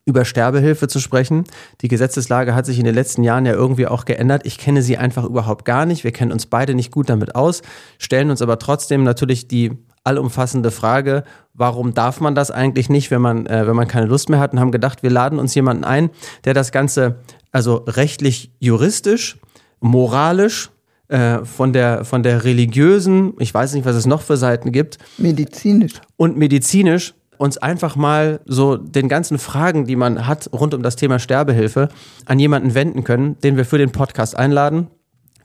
über 0.05 0.25
Sterbehilfe 0.25 0.87
zu 0.87 0.99
sprechen. 0.99 1.43
Die 1.81 1.87
Gesetzeslage 1.87 2.55
hat 2.55 2.65
sich 2.65 2.79
in 2.79 2.85
den 2.85 2.95
letzten 2.95 3.23
Jahren 3.23 3.45
ja 3.45 3.53
irgendwie 3.53 3.87
auch 3.87 4.05
geändert. 4.05 4.45
Ich 4.45 4.57
kenne 4.57 4.81
sie 4.81 4.97
einfach 4.97 5.25
überhaupt 5.25 5.65
gar 5.65 5.85
nicht. 5.85 6.03
Wir 6.03 6.11
kennen 6.11 6.31
uns 6.31 6.47
beide 6.47 6.73
nicht 6.73 6.91
gut 6.91 7.09
damit 7.09 7.35
aus, 7.35 7.61
stellen 7.99 8.31
uns 8.31 8.41
aber 8.41 8.59
trotzdem 8.59 9.03
natürlich 9.03 9.47
die 9.47 9.71
allumfassende 10.03 10.71
Frage, 10.71 11.23
warum 11.53 11.93
darf 11.93 12.21
man 12.21 12.33
das 12.33 12.49
eigentlich 12.49 12.89
nicht, 12.89 13.11
wenn 13.11 13.21
man, 13.21 13.45
äh, 13.45 13.67
wenn 13.67 13.75
man 13.75 13.87
keine 13.87 14.07
Lust 14.07 14.29
mehr 14.29 14.39
hat 14.39 14.53
und 14.53 14.59
haben 14.59 14.71
gedacht, 14.71 15.03
wir 15.03 15.11
laden 15.11 15.37
uns 15.37 15.53
jemanden 15.53 15.83
ein, 15.83 16.09
der 16.43 16.55
das 16.55 16.71
Ganze 16.71 17.19
also 17.51 17.83
rechtlich, 17.87 18.51
juristisch, 18.59 19.37
moralisch, 19.79 20.71
äh, 21.09 21.43
von 21.43 21.73
der, 21.73 22.05
von 22.05 22.23
der 22.23 22.45
religiösen, 22.45 23.33
ich 23.39 23.53
weiß 23.53 23.73
nicht, 23.73 23.85
was 23.85 23.95
es 23.95 24.05
noch 24.05 24.21
für 24.21 24.37
Seiten 24.37 24.71
gibt, 24.71 24.97
Medizinisch. 25.17 25.93
und 26.15 26.37
medizinisch 26.37 27.13
uns 27.37 27.57
einfach 27.57 27.95
mal 27.95 28.39
so 28.45 28.77
den 28.77 29.09
ganzen 29.09 29.39
Fragen, 29.39 29.85
die 29.85 29.95
man 29.95 30.27
hat 30.27 30.49
rund 30.53 30.73
um 30.73 30.83
das 30.83 30.95
Thema 30.95 31.19
Sterbehilfe, 31.19 31.89
an 32.25 32.39
jemanden 32.39 32.75
wenden 32.75 33.03
können, 33.03 33.39
den 33.39 33.57
wir 33.57 33.65
für 33.65 33.77
den 33.77 33.91
Podcast 33.91 34.37
einladen. 34.37 34.87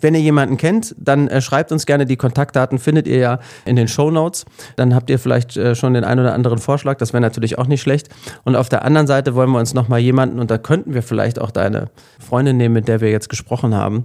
Wenn 0.01 0.15
ihr 0.15 0.21
jemanden 0.21 0.57
kennt, 0.57 0.95
dann 0.99 1.29
äh, 1.29 1.41
schreibt 1.41 1.73
uns 1.73 1.87
gerne 1.87 2.07
die 2.07 2.17
Kontaktdaten, 2.17 2.79
findet 2.79 3.07
ihr 3.07 3.19
ja 3.19 3.39
in 3.65 3.77
den 3.77 3.89
Show 3.89 4.11
Notes. 4.11 4.45
Dann 4.77 4.95
habt 4.95 5.09
ihr 5.09 5.19
vielleicht 5.19 5.57
äh, 5.57 5.75
schon 5.75 5.95
den 5.95 6.05
einen 6.05 6.21
oder 6.21 6.35
anderen 6.35 6.59
Vorschlag, 6.59 6.99
das 6.99 7.13
wäre 7.13 7.23
natürlich 7.23 7.59
auch 7.59 7.67
nicht 7.67 7.81
schlecht. 7.81 8.09
Und 8.45 8.57
auf 8.57 8.69
der 8.69 8.85
anderen 8.85 9.07
Seite 9.07 9.35
wollen 9.35 9.51
wir 9.51 9.59
uns 9.59 9.75
nochmal 9.75 10.01
jemanden, 10.01 10.39
und 10.39 10.51
da 10.51 10.59
könnten 10.59 10.95
wir 10.95 11.03
vielleicht 11.03 11.41
auch 11.41 11.51
deine 11.51 11.91
Freundin 12.19 12.57
nehmen, 12.57 12.75
mit 12.75 12.89
der 12.89 13.01
wir 13.01 13.11
jetzt 13.11 13.29
gesprochen 13.29 13.75
haben, 13.75 14.05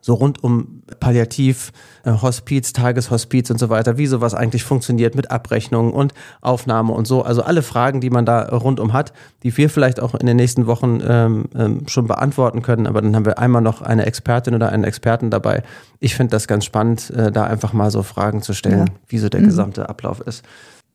so 0.00 0.14
rund 0.14 0.42
um 0.42 0.82
Palliativ, 0.98 1.72
äh, 2.04 2.12
Hospiz, 2.12 2.72
Tageshospiz 2.72 3.50
und 3.50 3.58
so 3.58 3.68
weiter, 3.68 3.98
wie 3.98 4.06
sowas 4.06 4.34
eigentlich 4.34 4.64
funktioniert 4.64 5.14
mit 5.14 5.30
Abrechnung 5.30 5.92
und 5.92 6.14
Aufnahme 6.40 6.92
und 6.92 7.06
so. 7.06 7.22
Also 7.22 7.42
alle 7.42 7.62
Fragen, 7.62 8.00
die 8.00 8.10
man 8.10 8.24
da 8.24 8.48
rundum 8.48 8.92
hat, 8.92 9.12
die 9.42 9.56
wir 9.56 9.68
vielleicht 9.70 10.00
auch 10.00 10.14
in 10.14 10.26
den 10.26 10.36
nächsten 10.36 10.66
Wochen 10.66 11.00
ähm, 11.06 11.44
ähm, 11.54 11.82
schon 11.86 12.06
beantworten 12.06 12.62
können. 12.62 12.86
Aber 12.86 13.02
dann 13.02 13.14
haben 13.14 13.26
wir 13.26 13.38
einmal 13.38 13.62
noch 13.62 13.82
eine 13.82 14.06
Expertin 14.06 14.54
oder 14.54 14.70
einen 14.70 14.84
Experten 14.84 15.30
dabei. 15.30 15.62
Ich 15.98 16.14
finde 16.14 16.30
das 16.30 16.46
ganz 16.48 16.64
spannend, 16.64 17.10
äh, 17.10 17.30
da 17.30 17.44
einfach 17.44 17.72
mal 17.72 17.90
so 17.90 18.02
Fragen 18.02 18.42
zu 18.42 18.54
stellen, 18.54 18.86
Ja. 18.86 18.94
wie 19.08 19.18
so 19.18 19.28
der 19.28 19.40
gesamte 19.42 19.88
Ablauf 19.88 20.20
ist. 20.20 20.44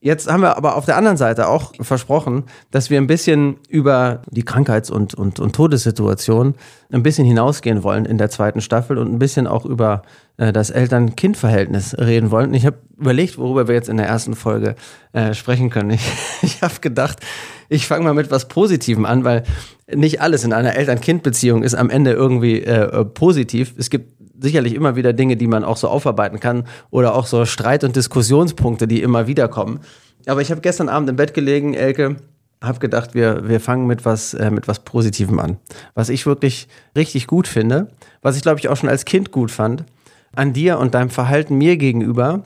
Jetzt 0.05 0.31
haben 0.31 0.41
wir 0.41 0.55
aber 0.55 0.75
auf 0.75 0.85
der 0.85 0.97
anderen 0.97 1.17
Seite 1.17 1.47
auch 1.47 1.73
versprochen, 1.79 2.43
dass 2.69 2.91
wir 2.91 2.99
ein 2.99 3.07
bisschen 3.07 3.57
über 3.69 4.21
die 4.29 4.43
Krankheits- 4.43 4.91
und, 4.91 5.15
und, 5.15 5.39
und 5.39 5.55
Todessituation 5.55 6.53
ein 6.91 7.01
bisschen 7.01 7.25
hinausgehen 7.25 7.81
wollen 7.81 8.05
in 8.05 8.19
der 8.19 8.29
zweiten 8.29 8.61
Staffel 8.61 8.99
und 8.99 9.11
ein 9.11 9.17
bisschen 9.17 9.47
auch 9.47 9.65
über 9.65 10.03
äh, 10.37 10.53
das 10.53 10.69
Eltern-Kind-Verhältnis 10.69 11.97
reden 11.97 12.29
wollen. 12.29 12.49
Und 12.49 12.53
ich 12.53 12.67
habe 12.67 12.77
überlegt, 12.99 13.39
worüber 13.39 13.67
wir 13.67 13.73
jetzt 13.73 13.89
in 13.89 13.97
der 13.97 14.05
ersten 14.05 14.35
Folge 14.35 14.75
äh, 15.13 15.33
sprechen 15.33 15.71
können. 15.71 15.89
Ich, 15.89 16.07
ich 16.43 16.61
habe 16.61 16.75
gedacht, 16.81 17.17
ich 17.67 17.87
fange 17.87 18.03
mal 18.03 18.13
mit 18.13 18.29
was 18.29 18.47
Positivem 18.47 19.05
an, 19.05 19.23
weil 19.23 19.43
nicht 19.91 20.21
alles 20.21 20.43
in 20.43 20.53
einer 20.53 20.75
Eltern-Kind-Beziehung 20.75 21.63
ist 21.63 21.73
am 21.73 21.89
Ende 21.89 22.11
irgendwie 22.11 22.61
äh, 22.61 23.05
positiv. 23.05 23.73
Es 23.75 23.89
gibt 23.89 24.14
sicherlich 24.39 24.73
immer 24.73 24.95
wieder 24.95 25.13
Dinge, 25.13 25.37
die 25.37 25.47
man 25.47 25.63
auch 25.63 25.77
so 25.77 25.87
aufarbeiten 25.87 26.39
kann 26.39 26.65
oder 26.89 27.15
auch 27.15 27.25
so 27.25 27.45
Streit- 27.45 27.83
und 27.83 27.95
Diskussionspunkte, 27.95 28.87
die 28.87 29.01
immer 29.01 29.27
wieder 29.27 29.47
kommen. 29.47 29.79
Aber 30.25 30.41
ich 30.41 30.51
habe 30.51 30.61
gestern 30.61 30.89
Abend 30.89 31.09
im 31.09 31.15
Bett 31.15 31.33
gelegen, 31.33 31.73
Elke, 31.73 32.17
habe 32.61 32.79
gedacht, 32.79 33.13
wir, 33.13 33.47
wir 33.47 33.59
fangen 33.59 33.87
mit 33.87 34.05
was, 34.05 34.33
äh, 34.33 34.49
mit 34.49 34.67
was 34.67 34.79
Positivem 34.79 35.39
an. 35.39 35.57
Was 35.93 36.09
ich 36.09 36.25
wirklich 36.25 36.67
richtig 36.95 37.27
gut 37.27 37.47
finde, 37.47 37.89
was 38.21 38.35
ich 38.35 38.41
glaube 38.41 38.59
ich 38.59 38.69
auch 38.69 38.77
schon 38.77 38.89
als 38.89 39.05
Kind 39.05 39.31
gut 39.31 39.51
fand, 39.51 39.83
an 40.35 40.53
dir 40.53 40.79
und 40.79 40.93
deinem 40.93 41.09
Verhalten 41.09 41.55
mir 41.55 41.77
gegenüber, 41.77 42.43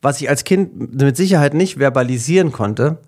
was 0.00 0.20
ich 0.20 0.28
als 0.28 0.44
Kind 0.44 0.94
mit 1.00 1.16
Sicherheit 1.16 1.54
nicht 1.54 1.78
verbalisieren 1.78 2.52
konnte 2.52 2.98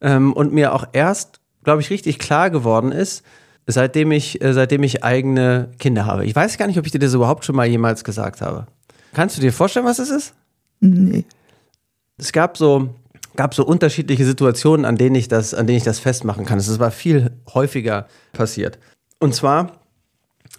ähm, 0.00 0.32
und 0.32 0.52
mir 0.52 0.74
auch 0.74 0.86
erst, 0.92 1.40
glaube 1.62 1.80
ich, 1.80 1.90
richtig 1.90 2.18
klar 2.18 2.50
geworden 2.50 2.92
ist, 2.92 3.24
seitdem 3.66 4.12
ich, 4.12 4.42
äh, 4.42 4.52
seitdem 4.52 4.82
ich 4.82 5.04
eigene 5.04 5.70
Kinder 5.78 6.06
habe. 6.06 6.24
Ich 6.24 6.34
weiß 6.34 6.58
gar 6.58 6.66
nicht, 6.66 6.78
ob 6.78 6.86
ich 6.86 6.92
dir 6.92 6.98
das 6.98 7.14
überhaupt 7.14 7.44
schon 7.44 7.56
mal 7.56 7.66
jemals 7.66 8.04
gesagt 8.04 8.40
habe. 8.40 8.66
Kannst 9.12 9.36
du 9.36 9.40
dir 9.40 9.52
vorstellen, 9.52 9.86
was 9.86 9.98
es 9.98 10.10
ist? 10.10 10.34
Nee. 10.80 11.24
Es 12.16 12.32
gab 12.32 12.56
so, 12.56 12.94
gab 13.36 13.54
so 13.54 13.64
unterschiedliche 13.64 14.24
Situationen, 14.24 14.84
an 14.84 14.96
denen 14.96 15.16
ich 15.16 15.28
das, 15.28 15.54
an 15.54 15.66
denen 15.66 15.78
ich 15.78 15.84
das 15.84 15.98
festmachen 15.98 16.44
kann. 16.44 16.58
Es 16.58 16.78
war 16.78 16.90
viel 16.90 17.30
häufiger 17.52 18.06
passiert. 18.32 18.78
Und 19.18 19.34
zwar, 19.34 19.72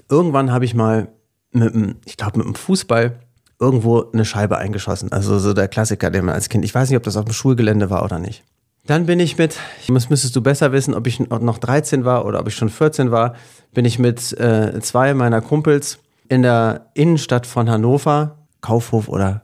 irgendwann 0.10 0.52
habe 0.52 0.66
ich 0.66 0.74
mal 0.74 1.10
mit 1.52 1.74
einem, 1.74 1.96
ich 2.06 2.18
glaube, 2.18 2.38
mit 2.38 2.46
einem 2.46 2.56
Fußball 2.56 3.20
irgendwo 3.60 4.12
eine 4.12 4.26
Scheibe 4.26 4.58
eingeschossen. 4.58 5.12
Also 5.12 5.40
so 5.40 5.54
der 5.54 5.68
Klassiker, 5.68 6.12
den 6.12 6.26
man 6.26 6.36
als 6.36 6.50
Kind, 6.50 6.66
ich 6.66 6.76
weiß 6.76 6.90
nicht, 6.90 6.98
ob 6.98 7.04
das 7.04 7.18
auf 7.18 7.26
dem 7.26 7.34
Schulgelände 7.34 7.90
war 7.90 8.04
oder 8.04 8.20
nicht. 8.20 8.44
Dann 8.88 9.08
bin 9.08 9.20
ich 9.20 9.38
mit, 9.38 9.58
das 9.88 10.10
müsstest 10.10 10.36
du 10.36 10.42
besser 10.42 10.72
wissen, 10.72 10.94
ob 10.94 11.08
ich 11.08 11.20
noch 11.20 11.58
13 11.58 12.06
war 12.06 12.26
oder 12.26 12.40
ob 12.40 12.48
ich 12.48 12.56
schon 12.56 12.70
14 12.70 13.12
war, 13.12 13.34
bin 13.74 13.84
ich 13.86 13.98
mit 13.98 14.32
äh, 14.40 14.80
zwei 14.82 15.14
meiner 15.14 15.42
Kumpels 15.42 16.00
in 16.30 16.44
der 16.44 16.88
Innenstadt 16.94 17.48
von 17.48 17.70
Hannover, 17.70 18.38
Kaufhof 18.62 19.10
oder, 19.10 19.42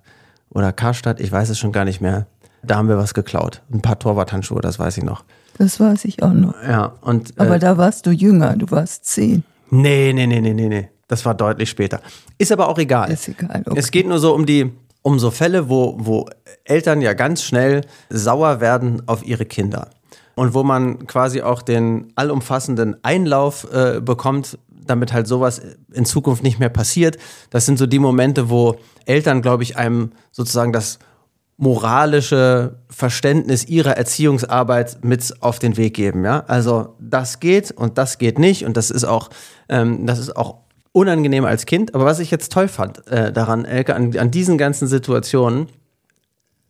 oder 0.50 0.72
Karstadt, 0.72 1.20
ich 1.20 1.32
weiß 1.32 1.50
es 1.50 1.60
schon 1.60 1.72
gar 1.72 1.86
nicht 1.86 2.02
mehr. 2.02 2.28
Da 2.64 2.76
haben 2.76 2.88
wir 2.88 2.98
was 2.98 3.16
geklaut. 3.16 3.62
Ein 3.74 3.82
paar 3.82 3.98
Torwarthandschuhe, 3.98 4.62
das 4.62 4.78
weiß 4.78 4.98
ich 4.98 5.04
noch. 5.04 5.24
Das 5.58 5.80
weiß 5.80 6.06
ich 6.06 6.22
auch 6.22 6.34
noch. 6.34 6.54
Ja, 6.64 6.94
und. 7.02 7.40
Aber 7.40 7.56
äh, 7.56 7.60
da 7.60 7.78
warst 7.78 8.06
du 8.06 8.12
jünger, 8.12 8.56
du 8.56 8.70
warst 8.70 9.06
zehn. 9.06 9.44
Nee, 9.72 10.14
nee, 10.14 10.28
nee, 10.28 10.42
nee, 10.42 10.54
nee, 10.54 10.68
nee. 10.68 10.90
Das 11.08 11.26
war 11.26 11.34
deutlich 11.34 11.70
später. 11.70 12.00
Ist 12.38 12.52
aber 12.52 12.70
auch 12.70 12.78
egal. 12.78 13.12
Ist 13.12 13.28
egal. 13.28 13.64
Okay. 13.66 13.78
Es 13.78 13.92
geht 13.92 14.08
nur 14.08 14.20
so 14.20 14.34
um 14.34 14.46
die, 14.46 14.72
um 15.02 15.20
so 15.20 15.32
Fälle, 15.32 15.70
wo, 15.70 15.96
wo 16.00 16.28
Eltern 16.64 17.02
ja 17.02 17.14
ganz 17.14 17.44
schnell 17.44 17.82
sauer 18.10 18.62
werden 18.62 19.02
auf 19.08 19.26
ihre 19.26 19.46
Kinder. 19.46 19.90
Und 20.36 20.54
wo 20.54 20.64
man 20.64 21.08
quasi 21.08 21.42
auch 21.42 21.62
den 21.62 22.14
allumfassenden 22.16 23.04
Einlauf 23.04 23.68
äh, 23.72 24.00
bekommt, 24.00 24.58
damit 24.70 25.14
halt 25.14 25.28
sowas 25.28 25.62
in 25.94 26.06
Zukunft 26.06 26.44
nicht 26.44 26.60
mehr 26.60 26.70
passiert. 26.70 27.18
Das 27.50 27.66
sind 27.66 27.78
so 27.78 27.86
die 27.86 28.00
Momente, 28.00 28.50
wo 28.50 28.78
Eltern, 29.06 29.42
glaube 29.42 29.64
ich, 29.64 29.78
einem 29.78 30.12
sozusagen 30.32 30.74
das 30.74 31.00
moralische 31.58 32.80
Verständnis 32.90 33.66
ihrer 33.66 33.96
Erziehungsarbeit 33.96 35.04
mit 35.04 35.36
auf 35.42 35.60
den 35.60 35.78
Weg 35.78 35.94
geben. 35.94 36.26
Ja, 36.26 36.44
also 36.48 36.96
das 37.00 37.40
geht 37.40 37.70
und 37.72 38.00
das 38.00 38.18
geht 38.18 38.40
nicht 38.40 38.66
und 38.66 38.78
das 38.78 38.90
ist 38.90 39.04
auch, 39.04 39.30
ähm, 39.70 40.08
das 40.08 40.18
ist 40.18 40.36
auch 40.36 40.58
unangenehm 40.92 41.46
als 41.46 41.66
Kind. 41.66 41.96
Aber 41.96 42.06
was 42.06 42.20
ich 42.20 42.32
jetzt 42.32 42.52
toll 42.52 42.68
fand 42.68 43.08
äh, 43.08 43.32
daran, 43.32 43.66
Elke, 43.66 43.96
an, 43.96 44.18
an 44.18 44.32
diesen 44.32 44.58
ganzen 44.58 44.88
Situationen, 44.88 45.68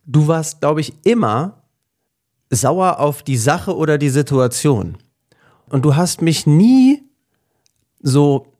du 0.04 0.28
warst, 0.28 0.60
glaube 0.60 0.80
ich, 0.80 0.94
immer 1.04 1.62
sauer 2.50 3.00
auf 3.00 3.22
die 3.22 3.36
Sache 3.36 3.76
oder 3.76 3.98
die 3.98 4.10
Situation. 4.10 4.98
Und 5.68 5.84
du 5.84 5.96
hast 5.96 6.20
mich 6.22 6.46
nie 6.46 7.02
so 8.00 8.51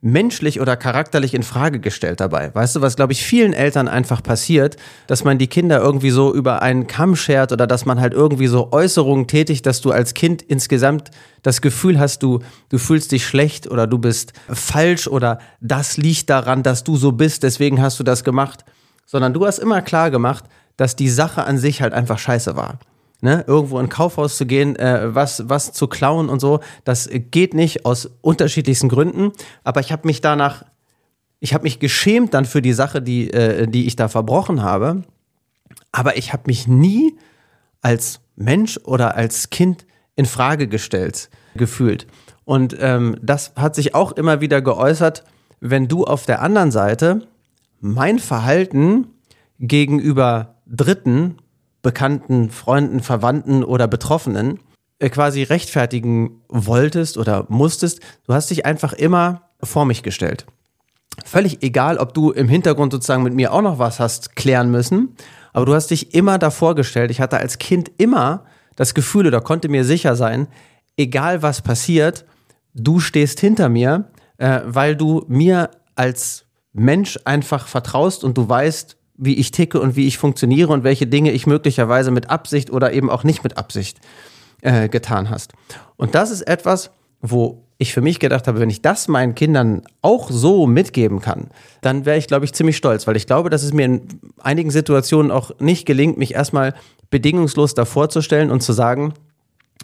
menschlich 0.00 0.60
oder 0.60 0.76
charakterlich 0.76 1.34
in 1.34 1.42
Frage 1.42 1.80
gestellt 1.80 2.20
dabei. 2.20 2.54
Weißt 2.54 2.76
du, 2.76 2.80
was 2.80 2.94
glaube 2.94 3.12
ich 3.12 3.24
vielen 3.24 3.52
Eltern 3.52 3.88
einfach 3.88 4.22
passiert, 4.22 4.76
dass 5.08 5.24
man 5.24 5.38
die 5.38 5.48
Kinder 5.48 5.80
irgendwie 5.80 6.10
so 6.10 6.32
über 6.32 6.62
einen 6.62 6.86
Kamm 6.86 7.16
schert 7.16 7.50
oder 7.50 7.66
dass 7.66 7.84
man 7.84 8.00
halt 8.00 8.14
irgendwie 8.14 8.46
so 8.46 8.70
Äußerungen 8.70 9.26
tätigt, 9.26 9.66
dass 9.66 9.80
du 9.80 9.90
als 9.90 10.14
Kind 10.14 10.42
insgesamt 10.42 11.10
das 11.42 11.60
Gefühl 11.60 11.98
hast, 11.98 12.22
du 12.22 12.40
du 12.68 12.78
fühlst 12.78 13.10
dich 13.10 13.26
schlecht 13.26 13.68
oder 13.68 13.88
du 13.88 13.98
bist 13.98 14.34
falsch 14.48 15.08
oder 15.08 15.40
das 15.60 15.96
liegt 15.96 16.30
daran, 16.30 16.62
dass 16.62 16.84
du 16.84 16.96
so 16.96 17.10
bist, 17.10 17.42
deswegen 17.42 17.82
hast 17.82 17.98
du 17.98 18.04
das 18.04 18.22
gemacht, 18.22 18.64
sondern 19.04 19.34
du 19.34 19.46
hast 19.46 19.58
immer 19.58 19.82
klar 19.82 20.12
gemacht, 20.12 20.44
dass 20.76 20.94
die 20.94 21.08
Sache 21.08 21.42
an 21.42 21.58
sich 21.58 21.82
halt 21.82 21.92
einfach 21.92 22.18
scheiße 22.18 22.54
war 22.54 22.78
ne, 23.20 23.44
irgendwo 23.46 23.78
in 23.78 23.86
ein 23.86 23.88
Kaufhaus 23.88 24.36
zu 24.36 24.46
gehen, 24.46 24.76
äh, 24.76 25.14
was, 25.14 25.48
was 25.48 25.72
zu 25.72 25.86
klauen 25.86 26.28
und 26.28 26.40
so. 26.40 26.60
Das 26.84 27.08
geht 27.12 27.54
nicht 27.54 27.84
aus 27.84 28.10
unterschiedlichsten 28.20 28.88
Gründen. 28.88 29.32
Aber 29.64 29.80
ich 29.80 29.92
habe 29.92 30.06
mich 30.06 30.20
danach, 30.20 30.64
ich 31.40 31.54
habe 31.54 31.64
mich 31.64 31.78
geschämt 31.78 32.34
dann 32.34 32.44
für 32.44 32.62
die 32.62 32.72
Sache, 32.72 33.02
die, 33.02 33.30
äh, 33.30 33.66
die 33.66 33.86
ich 33.86 33.96
da 33.96 34.08
verbrochen 34.08 34.62
habe. 34.62 35.02
Aber 35.92 36.16
ich 36.16 36.32
habe 36.32 36.44
mich 36.46 36.68
nie 36.68 37.16
als 37.80 38.20
Mensch 38.36 38.78
oder 38.84 39.16
als 39.16 39.50
Kind 39.50 39.86
in 40.16 40.26
Frage 40.26 40.68
gestellt 40.68 41.30
gefühlt. 41.54 42.06
Und 42.44 42.76
ähm, 42.80 43.16
das 43.20 43.52
hat 43.56 43.74
sich 43.74 43.94
auch 43.94 44.12
immer 44.12 44.40
wieder 44.40 44.62
geäußert, 44.62 45.24
wenn 45.60 45.88
du 45.88 46.04
auf 46.04 46.24
der 46.24 46.40
anderen 46.40 46.70
Seite 46.70 47.26
mein 47.80 48.18
Verhalten 48.18 49.08
gegenüber 49.58 50.56
Dritten 50.66 51.36
Bekannten, 51.88 52.50
Freunden, 52.50 53.00
Verwandten 53.00 53.64
oder 53.64 53.88
Betroffenen 53.88 54.60
äh, 54.98 55.08
quasi 55.08 55.42
rechtfertigen 55.42 56.42
wolltest 56.50 57.16
oder 57.16 57.46
musstest. 57.48 58.00
Du 58.26 58.34
hast 58.34 58.50
dich 58.50 58.66
einfach 58.66 58.92
immer 58.92 59.48
vor 59.62 59.86
mich 59.86 60.02
gestellt. 60.02 60.44
Völlig 61.24 61.62
egal, 61.62 61.96
ob 61.96 62.12
du 62.12 62.30
im 62.30 62.46
Hintergrund 62.46 62.92
sozusagen 62.92 63.22
mit 63.22 63.32
mir 63.32 63.54
auch 63.54 63.62
noch 63.62 63.78
was 63.78 64.00
hast 64.00 64.36
klären 64.36 64.70
müssen, 64.70 65.16
aber 65.54 65.64
du 65.64 65.74
hast 65.74 65.90
dich 65.90 66.14
immer 66.14 66.36
davor 66.36 66.74
gestellt. 66.74 67.10
Ich 67.10 67.22
hatte 67.22 67.38
als 67.38 67.56
Kind 67.56 67.90
immer 67.96 68.44
das 68.76 68.92
Gefühl 68.92 69.26
oder 69.26 69.40
konnte 69.40 69.70
mir 69.70 69.86
sicher 69.86 70.14
sein, 70.14 70.46
egal 70.98 71.40
was 71.40 71.62
passiert, 71.62 72.26
du 72.74 73.00
stehst 73.00 73.40
hinter 73.40 73.70
mir, 73.70 74.10
äh, 74.36 74.60
weil 74.66 74.94
du 74.94 75.24
mir 75.26 75.70
als 75.94 76.44
Mensch 76.74 77.18
einfach 77.24 77.66
vertraust 77.66 78.24
und 78.24 78.36
du 78.36 78.46
weißt, 78.46 78.97
wie 79.18 79.34
ich 79.34 79.50
ticke 79.50 79.80
und 79.80 79.96
wie 79.96 80.06
ich 80.06 80.16
funktioniere 80.16 80.72
und 80.72 80.84
welche 80.84 81.06
Dinge 81.06 81.32
ich 81.32 81.46
möglicherweise 81.46 82.10
mit 82.10 82.30
Absicht 82.30 82.70
oder 82.70 82.92
eben 82.92 83.10
auch 83.10 83.24
nicht 83.24 83.42
mit 83.42 83.58
Absicht 83.58 83.98
äh, 84.62 84.88
getan 84.88 85.28
hast. 85.28 85.52
Und 85.96 86.14
das 86.14 86.30
ist 86.30 86.42
etwas, 86.42 86.90
wo 87.20 87.64
ich 87.78 87.92
für 87.92 88.00
mich 88.00 88.18
gedacht 88.18 88.48
habe, 88.48 88.60
wenn 88.60 88.70
ich 88.70 88.82
das 88.82 89.06
meinen 89.06 89.34
Kindern 89.34 89.82
auch 90.02 90.30
so 90.30 90.66
mitgeben 90.66 91.20
kann, 91.20 91.48
dann 91.80 92.04
wäre 92.06 92.18
ich, 92.18 92.26
glaube 92.26 92.44
ich, 92.44 92.52
ziemlich 92.52 92.76
stolz, 92.76 93.06
weil 93.06 93.16
ich 93.16 93.26
glaube, 93.26 93.50
dass 93.50 93.62
es 93.62 93.72
mir 93.72 93.84
in 93.84 94.20
einigen 94.38 94.70
Situationen 94.70 95.30
auch 95.30 95.52
nicht 95.60 95.86
gelingt, 95.86 96.18
mich 96.18 96.34
erstmal 96.34 96.74
bedingungslos 97.10 97.74
davor 97.74 98.08
zu 98.08 98.20
stellen 98.20 98.50
und 98.50 98.62
zu 98.62 98.72
sagen, 98.72 99.14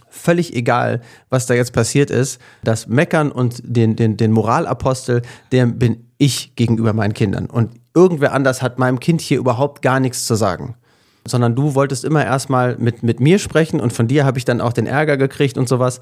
völlig 0.08 0.54
egal, 0.54 1.02
was 1.28 1.46
da 1.46 1.54
jetzt 1.54 1.72
passiert 1.72 2.10
ist, 2.10 2.40
das 2.62 2.86
Meckern 2.88 3.30
und 3.30 3.62
den, 3.64 3.96
den, 3.96 4.16
den 4.16 4.32
Moralapostel, 4.32 5.22
der 5.52 5.66
bin 5.66 6.08
ich 6.18 6.56
gegenüber 6.56 6.92
meinen 6.92 7.14
Kindern. 7.14 7.46
Und 7.46 7.70
irgendwer 7.94 8.32
anders 8.32 8.60
hat 8.60 8.78
meinem 8.78 9.00
Kind 9.00 9.20
hier 9.20 9.38
überhaupt 9.38 9.82
gar 9.82 10.00
nichts 10.00 10.26
zu 10.26 10.34
sagen. 10.34 10.76
Sondern 11.26 11.54
du 11.54 11.74
wolltest 11.74 12.04
immer 12.04 12.24
erstmal 12.24 12.76
mit, 12.76 13.02
mit 13.02 13.20
mir 13.20 13.38
sprechen 13.38 13.80
und 13.80 13.92
von 13.92 14.08
dir 14.08 14.26
habe 14.26 14.38
ich 14.38 14.44
dann 14.44 14.60
auch 14.60 14.72
den 14.72 14.86
Ärger 14.86 15.16
gekriegt 15.16 15.56
und 15.56 15.68
sowas. 15.68 16.00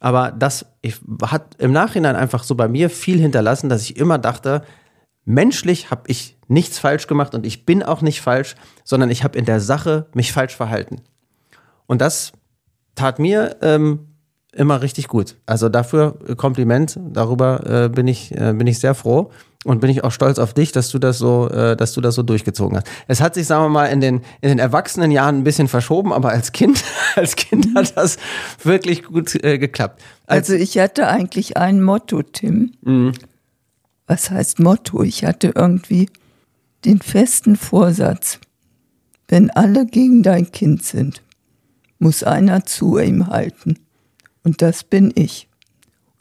Aber 0.00 0.32
das 0.32 0.66
ich, 0.82 1.00
hat 1.22 1.54
im 1.58 1.72
Nachhinein 1.72 2.16
einfach 2.16 2.42
so 2.42 2.54
bei 2.54 2.66
mir 2.66 2.90
viel 2.90 3.20
hinterlassen, 3.20 3.68
dass 3.68 3.82
ich 3.82 3.96
immer 3.96 4.18
dachte, 4.18 4.62
menschlich 5.24 5.90
habe 5.90 6.02
ich 6.08 6.36
nichts 6.48 6.78
falsch 6.78 7.06
gemacht 7.06 7.34
und 7.34 7.46
ich 7.46 7.64
bin 7.64 7.82
auch 7.82 8.02
nicht 8.02 8.20
falsch, 8.20 8.56
sondern 8.82 9.10
ich 9.10 9.22
habe 9.22 9.38
in 9.38 9.44
der 9.44 9.60
Sache 9.60 10.06
mich 10.12 10.32
falsch 10.32 10.56
verhalten. 10.56 11.00
Und 11.86 12.00
das 12.00 12.32
tat 12.94 13.18
mir 13.18 13.56
ähm, 13.62 14.08
immer 14.52 14.82
richtig 14.82 15.08
gut. 15.08 15.36
Also 15.46 15.68
dafür 15.68 16.18
Kompliment, 16.36 16.98
darüber 17.10 17.84
äh, 17.84 17.88
bin 17.88 18.08
ich 18.08 18.32
äh, 18.32 18.52
bin 18.52 18.66
ich 18.66 18.78
sehr 18.78 18.94
froh 18.94 19.30
und 19.64 19.80
bin 19.80 19.90
ich 19.90 20.04
auch 20.04 20.12
stolz 20.12 20.38
auf 20.38 20.54
dich, 20.54 20.72
dass 20.72 20.90
du 20.90 20.98
das 20.98 21.18
so, 21.18 21.48
äh, 21.48 21.76
dass 21.76 21.92
du 21.92 22.00
das 22.00 22.14
so 22.14 22.22
durchgezogen 22.22 22.76
hast. 22.76 22.86
Es 23.08 23.20
hat 23.20 23.34
sich, 23.34 23.46
sagen 23.46 23.64
wir 23.64 23.68
mal, 23.70 23.86
in 23.86 24.00
den 24.00 24.16
in 24.40 24.50
den 24.50 24.58
erwachsenen 24.58 25.10
Jahren 25.10 25.38
ein 25.38 25.44
bisschen 25.44 25.68
verschoben, 25.68 26.12
aber 26.12 26.30
als 26.30 26.52
Kind, 26.52 26.84
als 27.16 27.36
Kind 27.36 27.74
hat 27.74 27.96
das 27.96 28.18
wirklich 28.62 29.04
gut 29.04 29.34
äh, 29.42 29.58
geklappt. 29.58 30.02
Als, 30.26 30.50
Also 30.50 30.62
ich 30.62 30.78
hatte 30.78 31.08
eigentlich 31.08 31.56
ein 31.56 31.82
Motto, 31.82 32.22
Tim. 32.22 32.72
Mhm. 32.82 33.12
Was 34.06 34.30
heißt 34.30 34.60
Motto? 34.60 35.02
Ich 35.02 35.24
hatte 35.24 35.52
irgendwie 35.54 36.08
den 36.84 37.00
festen 37.00 37.56
Vorsatz, 37.56 38.38
wenn 39.28 39.50
alle 39.50 39.86
gegen 39.86 40.22
dein 40.22 40.52
Kind 40.52 40.84
sind, 40.84 41.22
muss 41.98 42.22
einer 42.22 42.66
zu 42.66 42.98
ihm 42.98 43.28
halten. 43.28 43.78
Und 44.42 44.60
das 44.60 44.84
bin 44.84 45.10
ich. 45.14 45.48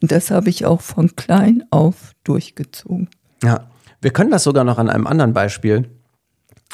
Und 0.02 0.12
das 0.12 0.32
habe 0.32 0.50
ich 0.50 0.66
auch 0.66 0.82
von 0.82 1.16
klein 1.16 1.66
auf 1.70 2.14
durchgezogen. 2.24 3.10
Ja, 3.44 3.68
wir 4.02 4.12
können 4.12 4.32
das 4.32 4.44
sogar 4.44 4.64
noch 4.64 4.78
an 4.78 4.90
einem 4.90 5.06
anderen 5.06 5.34
Beispiel 5.34 5.90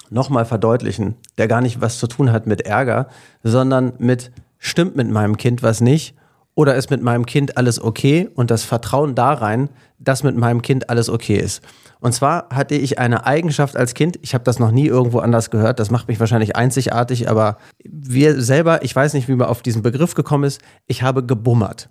nochmal 0.10 0.46
verdeutlichen, 0.46 1.16
der 1.38 1.48
gar 1.48 1.62
nicht 1.62 1.82
was 1.82 2.00
zu 2.00 2.08
tun 2.08 2.32
hat 2.32 2.48
mit 2.48 2.62
Ärger, 2.62 3.08
sondern 3.44 3.94
mit 3.98 4.32
stimmt 4.58 4.96
mit 4.96 5.10
meinem 5.10 5.38
Kind 5.38 5.64
was 5.64 5.82
nicht 5.82 6.16
oder 6.56 6.76
ist 6.76 6.90
mit 6.90 7.02
meinem 7.02 7.26
Kind 7.26 7.58
alles 7.58 7.82
okay 7.82 8.30
und 8.36 8.52
das 8.52 8.64
Vertrauen 8.64 9.16
da 9.16 9.34
rein, 9.34 9.70
dass 9.98 10.24
mit 10.24 10.36
meinem 10.36 10.62
Kind 10.62 10.90
alles 10.90 11.10
okay 11.10 11.38
ist. 11.38 11.62
Und 12.02 12.14
zwar 12.14 12.50
hatte 12.50 12.76
ich 12.76 13.00
eine 13.00 13.26
Eigenschaft 13.26 13.78
als 13.78 13.94
Kind, 13.94 14.20
ich 14.22 14.34
habe 14.34 14.44
das 14.44 14.60
noch 14.60 14.72
nie 14.72 14.88
irgendwo 14.88 15.20
anders 15.20 15.52
gehört, 15.52 15.80
das 15.80 15.92
macht 15.92 16.08
mich 16.08 16.20
wahrscheinlich 16.20 16.56
einzigartig, 16.56 17.30
aber 17.30 17.58
wir 17.84 18.42
selber, 18.42 18.84
ich 18.84 18.96
weiß 18.96 19.14
nicht, 19.14 19.28
wie 19.28 19.36
man 19.36 19.48
auf 19.48 19.62
diesen 19.62 19.82
Begriff 19.82 20.16
gekommen 20.16 20.44
ist, 20.46 20.62
ich 20.88 21.02
habe 21.02 21.26
gebummert. 21.26 21.90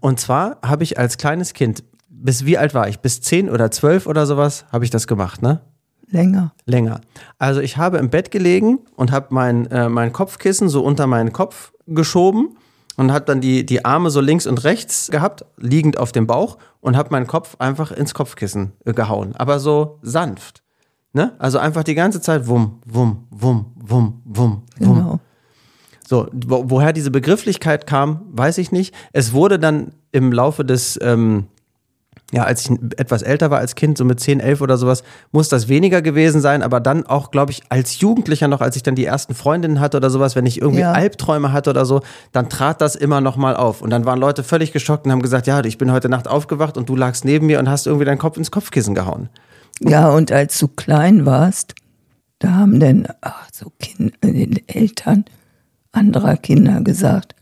Und 0.00 0.20
zwar 0.20 0.58
habe 0.62 0.84
ich 0.84 0.98
als 0.98 1.18
kleines 1.18 1.54
Kind, 1.54 1.82
bis 2.22 2.44
wie 2.44 2.58
alt 2.58 2.74
war 2.74 2.88
ich? 2.88 3.00
Bis 3.00 3.20
zehn 3.20 3.48
oder 3.48 3.70
zwölf 3.70 4.06
oder 4.06 4.26
sowas, 4.26 4.66
habe 4.72 4.84
ich 4.84 4.90
das 4.90 5.06
gemacht, 5.06 5.42
ne? 5.42 5.60
Länger. 6.10 6.52
länger. 6.64 7.00
Also 7.38 7.60
ich 7.60 7.76
habe 7.76 7.98
im 7.98 8.08
Bett 8.08 8.30
gelegen 8.30 8.78
und 8.96 9.12
habe 9.12 9.26
mein, 9.30 9.66
äh, 9.66 9.90
mein 9.90 10.12
Kopfkissen 10.12 10.70
so 10.70 10.82
unter 10.82 11.06
meinen 11.06 11.32
Kopf 11.32 11.72
geschoben 11.86 12.56
und 12.96 13.12
habe 13.12 13.26
dann 13.26 13.42
die, 13.42 13.66
die 13.66 13.84
Arme 13.84 14.10
so 14.10 14.20
links 14.20 14.46
und 14.46 14.64
rechts 14.64 15.10
gehabt, 15.10 15.44
liegend 15.58 15.98
auf 15.98 16.12
dem 16.12 16.26
Bauch 16.26 16.56
und 16.80 16.96
habe 16.96 17.10
meinen 17.10 17.26
Kopf 17.26 17.56
einfach 17.58 17.92
ins 17.92 18.14
Kopfkissen 18.14 18.72
äh, 18.86 18.94
gehauen. 18.94 19.36
Aber 19.36 19.60
so 19.60 19.98
sanft. 20.02 20.62
Ne? 21.12 21.34
Also 21.38 21.58
einfach 21.58 21.84
die 21.84 21.94
ganze 21.94 22.20
Zeit 22.20 22.46
wum, 22.46 22.80
wum, 22.86 23.26
wum, 23.30 23.74
wum, 23.76 24.22
wum, 24.24 24.62
wum. 24.78 24.94
Genau. 24.94 25.20
So, 26.06 26.28
wo, 26.32 26.70
woher 26.70 26.94
diese 26.94 27.10
Begrifflichkeit 27.10 27.86
kam, 27.86 28.22
weiß 28.30 28.56
ich 28.58 28.72
nicht. 28.72 28.94
Es 29.12 29.34
wurde 29.34 29.58
dann 29.58 29.92
im 30.10 30.32
Laufe 30.32 30.64
des, 30.64 30.98
ähm, 31.02 31.48
ja, 32.32 32.42
als 32.44 32.62
ich 32.68 32.78
etwas 32.98 33.22
älter 33.22 33.50
war 33.50 33.58
als 33.58 33.74
Kind, 33.74 33.96
so 33.96 34.04
mit 34.04 34.20
10, 34.20 34.40
11 34.40 34.60
oder 34.60 34.76
sowas, 34.76 35.02
muss 35.32 35.48
das 35.48 35.68
weniger 35.68 36.02
gewesen 36.02 36.42
sein, 36.42 36.62
aber 36.62 36.78
dann 36.78 37.06
auch, 37.06 37.30
glaube 37.30 37.52
ich, 37.52 37.62
als 37.70 38.00
Jugendlicher 38.00 38.48
noch, 38.48 38.60
als 38.60 38.76
ich 38.76 38.82
dann 38.82 38.94
die 38.94 39.06
ersten 39.06 39.34
Freundinnen 39.34 39.80
hatte 39.80 39.96
oder 39.96 40.10
sowas, 40.10 40.36
wenn 40.36 40.44
ich 40.44 40.60
irgendwie 40.60 40.82
Ja. 40.82 40.92
Albträume 40.92 41.52
hatte 41.52 41.70
oder 41.70 41.86
so, 41.86 42.02
dann 42.32 42.50
trat 42.50 42.82
das 42.82 42.96
immer 42.96 43.22
noch 43.22 43.36
mal 43.36 43.56
auf. 43.56 43.80
Und 43.80 43.90
dann 43.90 44.04
waren 44.04 44.18
Leute 44.18 44.44
völlig 44.44 44.72
geschockt 44.72 45.06
und 45.06 45.12
haben 45.12 45.22
gesagt, 45.22 45.46
ja, 45.46 45.64
ich 45.64 45.78
bin 45.78 45.90
heute 45.90 46.10
Nacht 46.10 46.28
aufgewacht 46.28 46.76
und 46.76 46.88
du 46.88 46.96
lagst 46.96 47.24
neben 47.24 47.46
mir 47.46 47.58
und 47.60 47.68
hast 47.70 47.86
irgendwie 47.86 48.04
deinen 48.04 48.18
Kopf 48.18 48.36
ins 48.36 48.50
Kopfkissen 48.50 48.94
gehauen. 48.94 49.30
Ja, 49.80 50.10
und 50.10 50.30
als 50.30 50.58
du 50.58 50.68
klein 50.68 51.24
warst, 51.24 51.74
da 52.40 52.52
haben 52.52 52.78
dann 52.78 53.06
ach, 53.22 53.48
so 53.52 53.72
kind, 53.78 54.12
äh, 54.22 54.48
Eltern 54.66 55.24
anderer 55.92 56.36
Kinder 56.36 56.82
gesagt, 56.82 57.34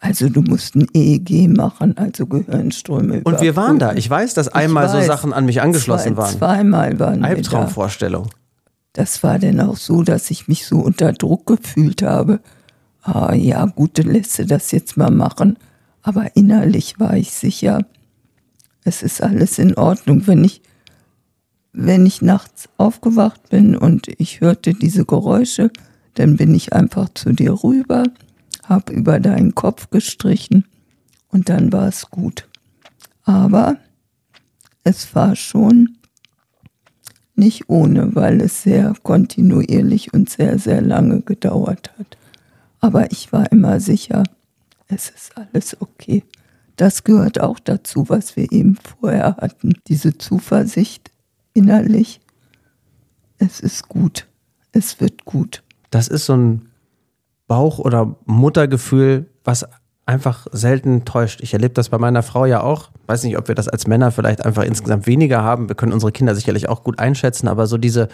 also 0.00 0.28
du 0.28 0.42
musst 0.42 0.76
ein 0.76 0.86
EEG 0.94 1.48
machen, 1.48 1.96
also 1.98 2.26
Gehirnströme. 2.26 3.22
Und 3.24 3.40
wir 3.40 3.56
waren 3.56 3.78
da. 3.78 3.94
Ich 3.94 4.08
weiß, 4.08 4.34
dass 4.34 4.48
einmal 4.48 4.88
so 4.88 4.98
weiß. 4.98 5.06
Sachen 5.06 5.32
an 5.32 5.44
mich 5.44 5.60
angeschlossen 5.60 6.14
Zwei, 6.14 6.16
waren. 6.16 6.38
Zweimal 6.38 6.98
waren 7.00 7.20
wir 7.20 7.28
da. 7.28 7.34
Albtraumvorstellung. 7.34 8.28
Das 8.92 9.22
war 9.22 9.38
dann 9.38 9.60
auch 9.60 9.76
so, 9.76 10.02
dass 10.02 10.30
ich 10.30 10.46
mich 10.46 10.66
so 10.66 10.78
unter 10.78 11.12
Druck 11.12 11.46
gefühlt 11.46 12.02
habe. 12.02 12.40
Ah 13.02 13.34
ja, 13.34 13.66
gut, 13.66 13.98
dann 13.98 14.06
lässt 14.06 14.38
du 14.38 14.46
das 14.46 14.70
jetzt 14.70 14.96
mal 14.96 15.10
machen. 15.10 15.56
Aber 16.02 16.36
innerlich 16.36 17.00
war 17.00 17.16
ich 17.16 17.32
sicher, 17.32 17.80
es 18.84 19.02
ist 19.02 19.22
alles 19.22 19.58
in 19.58 19.76
Ordnung. 19.76 20.26
Wenn 20.26 20.44
ich, 20.44 20.62
wenn 21.72 22.06
ich 22.06 22.22
nachts 22.22 22.68
aufgewacht 22.76 23.50
bin 23.50 23.76
und 23.76 24.08
ich 24.18 24.40
hörte 24.40 24.74
diese 24.74 25.04
Geräusche, 25.04 25.70
dann 26.14 26.36
bin 26.36 26.54
ich 26.54 26.72
einfach 26.72 27.08
zu 27.14 27.32
dir 27.32 27.52
rüber, 27.62 28.04
hab 28.68 28.90
über 28.90 29.20
deinen 29.20 29.54
Kopf 29.54 29.90
gestrichen 29.90 30.64
und 31.28 31.48
dann 31.48 31.72
war 31.72 31.88
es 31.88 32.10
gut. 32.10 32.48
Aber 33.24 33.76
es 34.84 35.14
war 35.14 35.36
schon 35.36 35.98
nicht 37.34 37.68
ohne, 37.68 38.14
weil 38.14 38.40
es 38.40 38.62
sehr 38.62 38.94
kontinuierlich 39.02 40.12
und 40.12 40.28
sehr, 40.28 40.58
sehr 40.58 40.80
lange 40.82 41.22
gedauert 41.22 41.92
hat. 41.98 42.16
Aber 42.80 43.10
ich 43.12 43.32
war 43.32 43.50
immer 43.52 43.80
sicher, 43.80 44.24
es 44.88 45.10
ist 45.10 45.36
alles 45.36 45.80
okay. 45.80 46.24
Das 46.76 47.04
gehört 47.04 47.40
auch 47.40 47.58
dazu, 47.58 48.08
was 48.08 48.36
wir 48.36 48.50
eben 48.52 48.76
vorher 48.76 49.36
hatten. 49.36 49.74
Diese 49.88 50.16
Zuversicht 50.16 51.10
innerlich. 51.52 52.20
Es 53.38 53.60
ist 53.60 53.88
gut. 53.88 54.26
Es 54.72 55.00
wird 55.00 55.24
gut. 55.24 55.62
Das 55.90 56.08
ist 56.08 56.26
so 56.26 56.36
ein 56.36 56.67
Bauch- 57.48 57.78
oder 57.78 58.16
Muttergefühl, 58.26 59.26
was 59.42 59.66
einfach 60.06 60.46
selten 60.52 61.04
täuscht. 61.04 61.40
Ich 61.42 61.52
erlebe 61.52 61.74
das 61.74 61.90
bei 61.90 61.98
meiner 61.98 62.22
Frau 62.22 62.46
ja 62.46 62.62
auch. 62.62 62.90
Weiß 63.06 63.24
nicht, 63.24 63.36
ob 63.36 63.48
wir 63.48 63.54
das 63.54 63.68
als 63.68 63.86
Männer 63.86 64.10
vielleicht 64.10 64.44
einfach 64.44 64.62
insgesamt 64.62 65.06
weniger 65.06 65.42
haben. 65.42 65.68
Wir 65.68 65.76
können 65.76 65.92
unsere 65.92 66.12
Kinder 66.12 66.34
sicherlich 66.34 66.68
auch 66.68 66.82
gut 66.82 66.98
einschätzen, 66.98 67.48
aber 67.48 67.66
so 67.66 67.76
diese, 67.76 68.08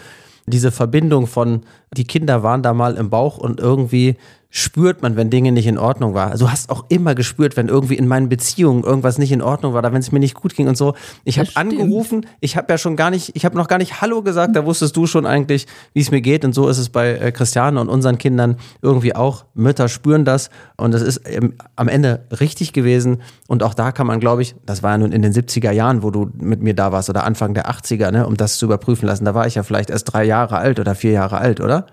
diese 0.45 0.71
Verbindung 0.71 1.27
von, 1.27 1.61
die 1.95 2.05
Kinder 2.05 2.43
waren 2.43 2.61
da 2.61 2.73
mal 2.73 2.95
im 2.95 3.09
Bauch 3.09 3.37
und 3.37 3.59
irgendwie 3.59 4.17
spürt 4.57 5.01
man, 5.01 5.17
wenn 5.17 5.29
Dinge 5.29 5.51
nicht 5.51 5.67
in 5.67 5.77
Ordnung 5.77 6.13
waren. 6.13 6.31
Also 6.31 6.45
du 6.45 6.51
hast 6.51 6.69
auch 6.69 6.85
immer 6.87 7.13
gespürt, 7.13 7.57
wenn 7.57 7.67
irgendwie 7.67 7.95
in 7.95 8.07
meinen 8.07 8.29
Beziehungen 8.29 8.85
irgendwas 8.85 9.17
nicht 9.17 9.33
in 9.33 9.41
Ordnung 9.41 9.73
war, 9.73 9.79
oder 9.79 9.91
wenn 9.91 9.99
es 9.99 10.13
mir 10.13 10.19
nicht 10.19 10.33
gut 10.33 10.55
ging 10.55 10.69
und 10.69 10.77
so. 10.77 10.95
Ich 11.25 11.39
habe 11.39 11.47
Das 11.47 11.57
angerufen, 11.57 12.25
ich 12.39 12.55
habe 12.55 12.71
ja 12.71 12.77
schon 12.77 12.95
gar 12.95 13.09
nicht, 13.09 13.35
ich 13.35 13.43
habe 13.43 13.57
noch 13.57 13.67
gar 13.67 13.79
nicht 13.79 13.99
Hallo 13.99 14.21
gesagt, 14.21 14.55
da 14.55 14.65
wusstest 14.65 14.95
du 14.95 15.07
schon 15.07 15.25
eigentlich, 15.25 15.67
wie 15.91 15.99
es 15.99 16.09
mir 16.09 16.21
geht. 16.21 16.45
Und 16.45 16.53
so 16.53 16.69
ist 16.69 16.77
es 16.77 16.87
bei 16.87 17.15
äh, 17.15 17.31
Christiane 17.33 17.81
und 17.81 17.89
unseren 17.89 18.17
Kindern 18.17 18.55
irgendwie 18.81 19.13
auch. 19.13 19.43
Mütter 19.55 19.89
spüren 19.89 20.23
das 20.23 20.49
und 20.77 20.93
es 20.93 21.01
ist 21.01 21.21
ähm, 21.25 21.55
am 21.75 21.89
Ende 21.89 22.23
richtig 22.39 22.71
gewesen. 22.71 23.17
Und 23.47 23.61
auch 23.61 23.73
da 23.73 23.91
kann 23.91 24.07
man, 24.07 24.21
glaube 24.21 24.41
ich, 24.41 24.55
das 24.65 24.81
war 24.81 24.91
ja 24.91 24.99
nun 24.99 25.11
in 25.11 25.21
den 25.21 25.33
70er 25.33 25.71
Jahren, 25.71 26.01
wo 26.01 26.11
du 26.11 26.29
mit 26.37 26.61
mir 26.61 26.73
da 26.73 26.93
warst 26.93 27.09
oder 27.09 27.25
Anfang 27.25 27.55
der 27.55 27.69
80er, 27.69 28.11
ne, 28.11 28.25
um 28.25 28.37
das 28.37 28.57
zu 28.57 28.67
überprüfen 28.67 29.05
lassen. 29.05 29.25
Da 29.25 29.33
war 29.33 29.47
ich 29.47 29.55
ja 29.55 29.63
vielleicht 29.63 29.89
erst 29.89 30.13
drei 30.13 30.23
Jahre 30.23 30.59
alt 30.59 30.79
oder 30.79 30.95
vier 30.95 31.11
Jahre 31.11 31.39
alt, 31.39 31.59
oder? 31.59 31.84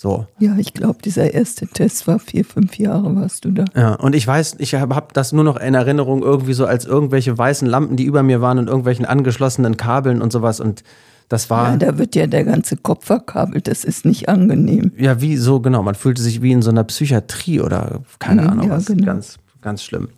So. 0.00 0.26
Ja, 0.38 0.54
ich 0.56 0.74
glaube, 0.74 0.98
dieser 1.04 1.34
erste 1.34 1.66
Test 1.66 2.06
war 2.06 2.20
vier, 2.20 2.44
fünf 2.44 2.78
Jahre 2.78 3.16
warst 3.16 3.44
du 3.44 3.50
da. 3.50 3.64
Ja, 3.74 3.94
und 3.94 4.14
ich 4.14 4.24
weiß, 4.24 4.54
ich 4.58 4.76
habe 4.76 4.94
hab 4.94 5.12
das 5.12 5.32
nur 5.32 5.42
noch 5.42 5.56
in 5.56 5.74
Erinnerung 5.74 6.22
irgendwie 6.22 6.52
so 6.52 6.66
als 6.66 6.84
irgendwelche 6.84 7.36
weißen 7.36 7.66
Lampen, 7.66 7.96
die 7.96 8.04
über 8.04 8.22
mir 8.22 8.40
waren 8.40 8.60
und 8.60 8.68
irgendwelchen 8.68 9.04
angeschlossenen 9.06 9.76
Kabeln 9.76 10.22
und 10.22 10.32
sowas. 10.32 10.60
Und 10.60 10.84
das 11.28 11.50
war 11.50 11.70
Ja, 11.72 11.76
da 11.78 11.98
wird 11.98 12.14
ja 12.14 12.28
der 12.28 12.44
ganze 12.44 12.76
Kopf 12.76 13.06
verkabelt. 13.06 13.66
Das 13.66 13.82
ist 13.82 14.04
nicht 14.04 14.28
angenehm. 14.28 14.92
ja 14.96 15.20
wie 15.20 15.36
so 15.36 15.58
genau. 15.58 15.82
Man 15.82 15.96
fühlte 15.96 16.22
sich 16.22 16.42
wie 16.42 16.52
in 16.52 16.62
so 16.62 16.70
einer 16.70 16.84
Psychiatrie 16.84 17.60
oder 17.60 18.02
keine 18.20 18.42
Ja, 18.44 18.50
Ahnung 18.50 18.70
was. 18.70 18.86
genau. 18.86 19.04
Ganz, 19.04 19.36
ganz 19.62 19.82
schlimm. 19.82 20.10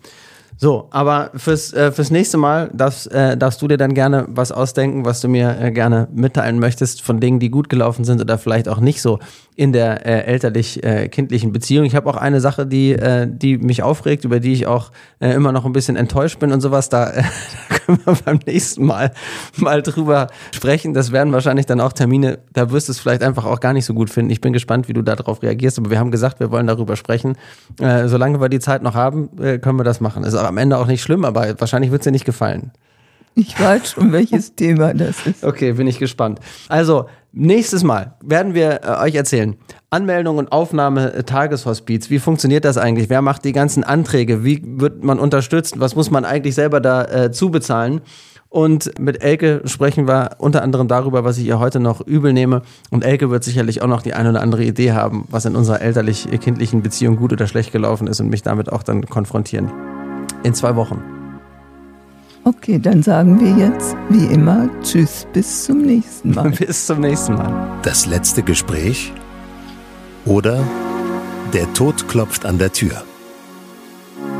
So, 0.57 0.89
aber 0.91 1.31
fürs, 1.33 1.73
äh, 1.73 1.91
fürs 1.91 2.11
nächste 2.11 2.37
Mal 2.37 2.69
darfst, 2.71 3.11
äh, 3.11 3.35
darfst 3.35 3.63
du 3.63 3.67
dir 3.67 3.77
dann 3.77 3.95
gerne 3.95 4.27
was 4.29 4.51
ausdenken, 4.51 5.05
was 5.05 5.19
du 5.19 5.27
mir 5.27 5.57
äh, 5.59 5.71
gerne 5.71 6.07
mitteilen 6.13 6.59
möchtest 6.59 7.01
von 7.01 7.19
Dingen, 7.19 7.39
die 7.39 7.49
gut 7.49 7.67
gelaufen 7.67 8.05
sind 8.05 8.21
oder 8.21 8.37
vielleicht 8.37 8.69
auch 8.69 8.79
nicht 8.79 9.01
so 9.01 9.17
in 9.55 9.73
der 9.73 10.05
äh, 10.05 10.23
elterlich-kindlichen 10.25 11.51
Beziehung. 11.51 11.85
Ich 11.85 11.95
habe 11.95 12.09
auch 12.09 12.15
eine 12.15 12.39
Sache, 12.39 12.65
die, 12.65 12.93
äh, 12.93 13.27
die 13.29 13.57
mich 13.57 13.83
aufregt, 13.83 14.23
über 14.23 14.39
die 14.39 14.53
ich 14.53 14.65
auch 14.65 14.91
äh, 15.19 15.31
immer 15.33 15.51
noch 15.51 15.65
ein 15.65 15.73
bisschen 15.73 15.97
enttäuscht 15.97 16.39
bin 16.39 16.51
und 16.51 16.61
sowas. 16.61 16.89
Da, 16.89 17.09
äh, 17.09 17.23
da 17.69 17.75
können 17.77 17.99
wir 18.05 18.15
beim 18.25 18.39
nächsten 18.45 18.85
Mal 18.85 19.11
mal 19.57 19.81
drüber 19.81 20.27
sprechen. 20.51 20.93
Das 20.93 21.11
werden 21.11 21.33
wahrscheinlich 21.33 21.65
dann 21.65 21.81
auch 21.81 21.93
Termine, 21.93 22.39
da 22.53 22.71
wirst 22.71 22.87
du 22.87 22.93
es 22.93 22.99
vielleicht 22.99 23.23
einfach 23.23 23.45
auch 23.45 23.59
gar 23.59 23.73
nicht 23.73 23.85
so 23.85 23.93
gut 23.93 24.09
finden. 24.09 24.31
Ich 24.31 24.41
bin 24.41 24.53
gespannt, 24.53 24.87
wie 24.87 24.93
du 24.93 25.01
darauf 25.01 25.43
reagierst, 25.43 25.77
aber 25.79 25.89
wir 25.89 25.99
haben 25.99 26.11
gesagt, 26.11 26.39
wir 26.39 26.51
wollen 26.51 26.67
darüber 26.67 26.95
sprechen. 26.95 27.35
Äh, 27.79 28.07
solange 28.07 28.39
wir 28.39 28.49
die 28.49 28.59
Zeit 28.59 28.83
noch 28.83 28.95
haben, 28.95 29.29
äh, 29.39 29.59
können 29.59 29.77
wir 29.77 29.83
das 29.83 29.99
machen. 29.99 30.23
Ist 30.23 30.35
am 30.35 30.57
Ende 30.57 30.77
auch 30.77 30.87
nicht 30.87 31.01
schlimm, 31.01 31.25
aber 31.25 31.59
wahrscheinlich 31.59 31.91
wird 31.91 32.01
es 32.01 32.05
dir 32.05 32.11
nicht 32.11 32.25
gefallen. 32.25 32.71
Ich 33.33 33.59
weiß 33.59 33.91
schon, 33.91 34.11
welches 34.11 34.55
Thema 34.55 34.93
das 34.93 35.25
ist. 35.25 35.43
Okay, 35.43 35.73
bin 35.73 35.87
ich 35.87 35.99
gespannt. 35.99 36.39
Also, 36.67 37.07
nächstes 37.33 37.83
Mal 37.83 38.15
werden 38.23 38.53
wir 38.53 38.81
äh, 38.83 39.03
euch 39.03 39.15
erzählen. 39.15 39.55
Anmeldung 39.89 40.37
und 40.37 40.51
Aufnahme 40.51 41.13
äh, 41.13 41.23
Tageshospiz. 41.23 42.09
Wie 42.09 42.19
funktioniert 42.19 42.65
das 42.65 42.77
eigentlich? 42.77 43.09
Wer 43.09 43.21
macht 43.21 43.45
die 43.45 43.53
ganzen 43.53 43.83
Anträge? 43.83 44.43
Wie 44.43 44.61
wird 44.65 45.03
man 45.03 45.19
unterstützt? 45.19 45.79
Was 45.79 45.95
muss 45.95 46.11
man 46.11 46.25
eigentlich 46.25 46.55
selber 46.55 46.79
da 46.79 47.03
äh, 47.05 47.31
zubezahlen? 47.31 48.01
Und 48.49 48.99
mit 48.99 49.23
Elke 49.23 49.61
sprechen 49.63 50.09
wir 50.09 50.31
unter 50.37 50.61
anderem 50.61 50.89
darüber, 50.89 51.23
was 51.23 51.37
ich 51.37 51.45
ihr 51.45 51.59
heute 51.59 51.79
noch 51.79 52.05
übel 52.05 52.33
nehme. 52.33 52.63
Und 52.89 53.05
Elke 53.05 53.29
wird 53.29 53.45
sicherlich 53.45 53.81
auch 53.81 53.87
noch 53.87 54.01
die 54.01 54.13
eine 54.13 54.31
oder 54.31 54.41
andere 54.41 54.65
Idee 54.65 54.91
haben, 54.91 55.25
was 55.29 55.45
in 55.45 55.55
unserer 55.55 55.81
elterlich-kindlichen 55.81 56.81
Beziehung 56.81 57.15
gut 57.15 57.31
oder 57.31 57.47
schlecht 57.47 57.71
gelaufen 57.71 58.07
ist 58.07 58.19
und 58.19 58.29
mich 58.29 58.41
damit 58.41 58.69
auch 58.69 58.83
dann 58.83 59.05
konfrontieren. 59.05 59.71
In 60.43 60.53
zwei 60.53 60.75
Wochen. 60.75 61.20
Okay, 62.43 62.79
dann 62.79 63.03
sagen 63.03 63.39
wir 63.39 63.65
jetzt, 63.65 63.95
wie 64.09 64.25
immer, 64.33 64.67
Tschüss, 64.81 65.27
bis 65.31 65.65
zum 65.65 65.79
nächsten 65.83 66.31
Mal. 66.35 66.49
Bis 66.51 66.87
zum 66.87 66.99
nächsten 67.01 67.35
Mal. 67.35 67.79
Das 67.83 68.05
letzte 68.05 68.41
Gespräch 68.43 69.13
oder 70.25 70.63
Der 71.53 71.71
Tod 71.73 72.07
klopft 72.07 72.45
an 72.45 72.57
der 72.57 72.71
Tür. 72.71 73.03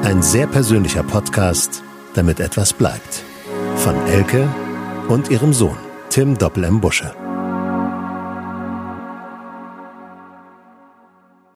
Ein 0.03 0.21
sehr 0.21 0.47
persönlicher 0.47 1.03
Podcast, 1.03 1.83
damit 2.15 2.39
etwas 2.39 2.73
bleibt. 2.73 3.23
Von 3.75 3.95
Elke 4.07 4.47
und 5.09 5.29
ihrem 5.29 5.53
Sohn, 5.53 5.77
Tim 6.09 6.37
Doppel-M. 6.37 6.79
Busche. 6.81 7.11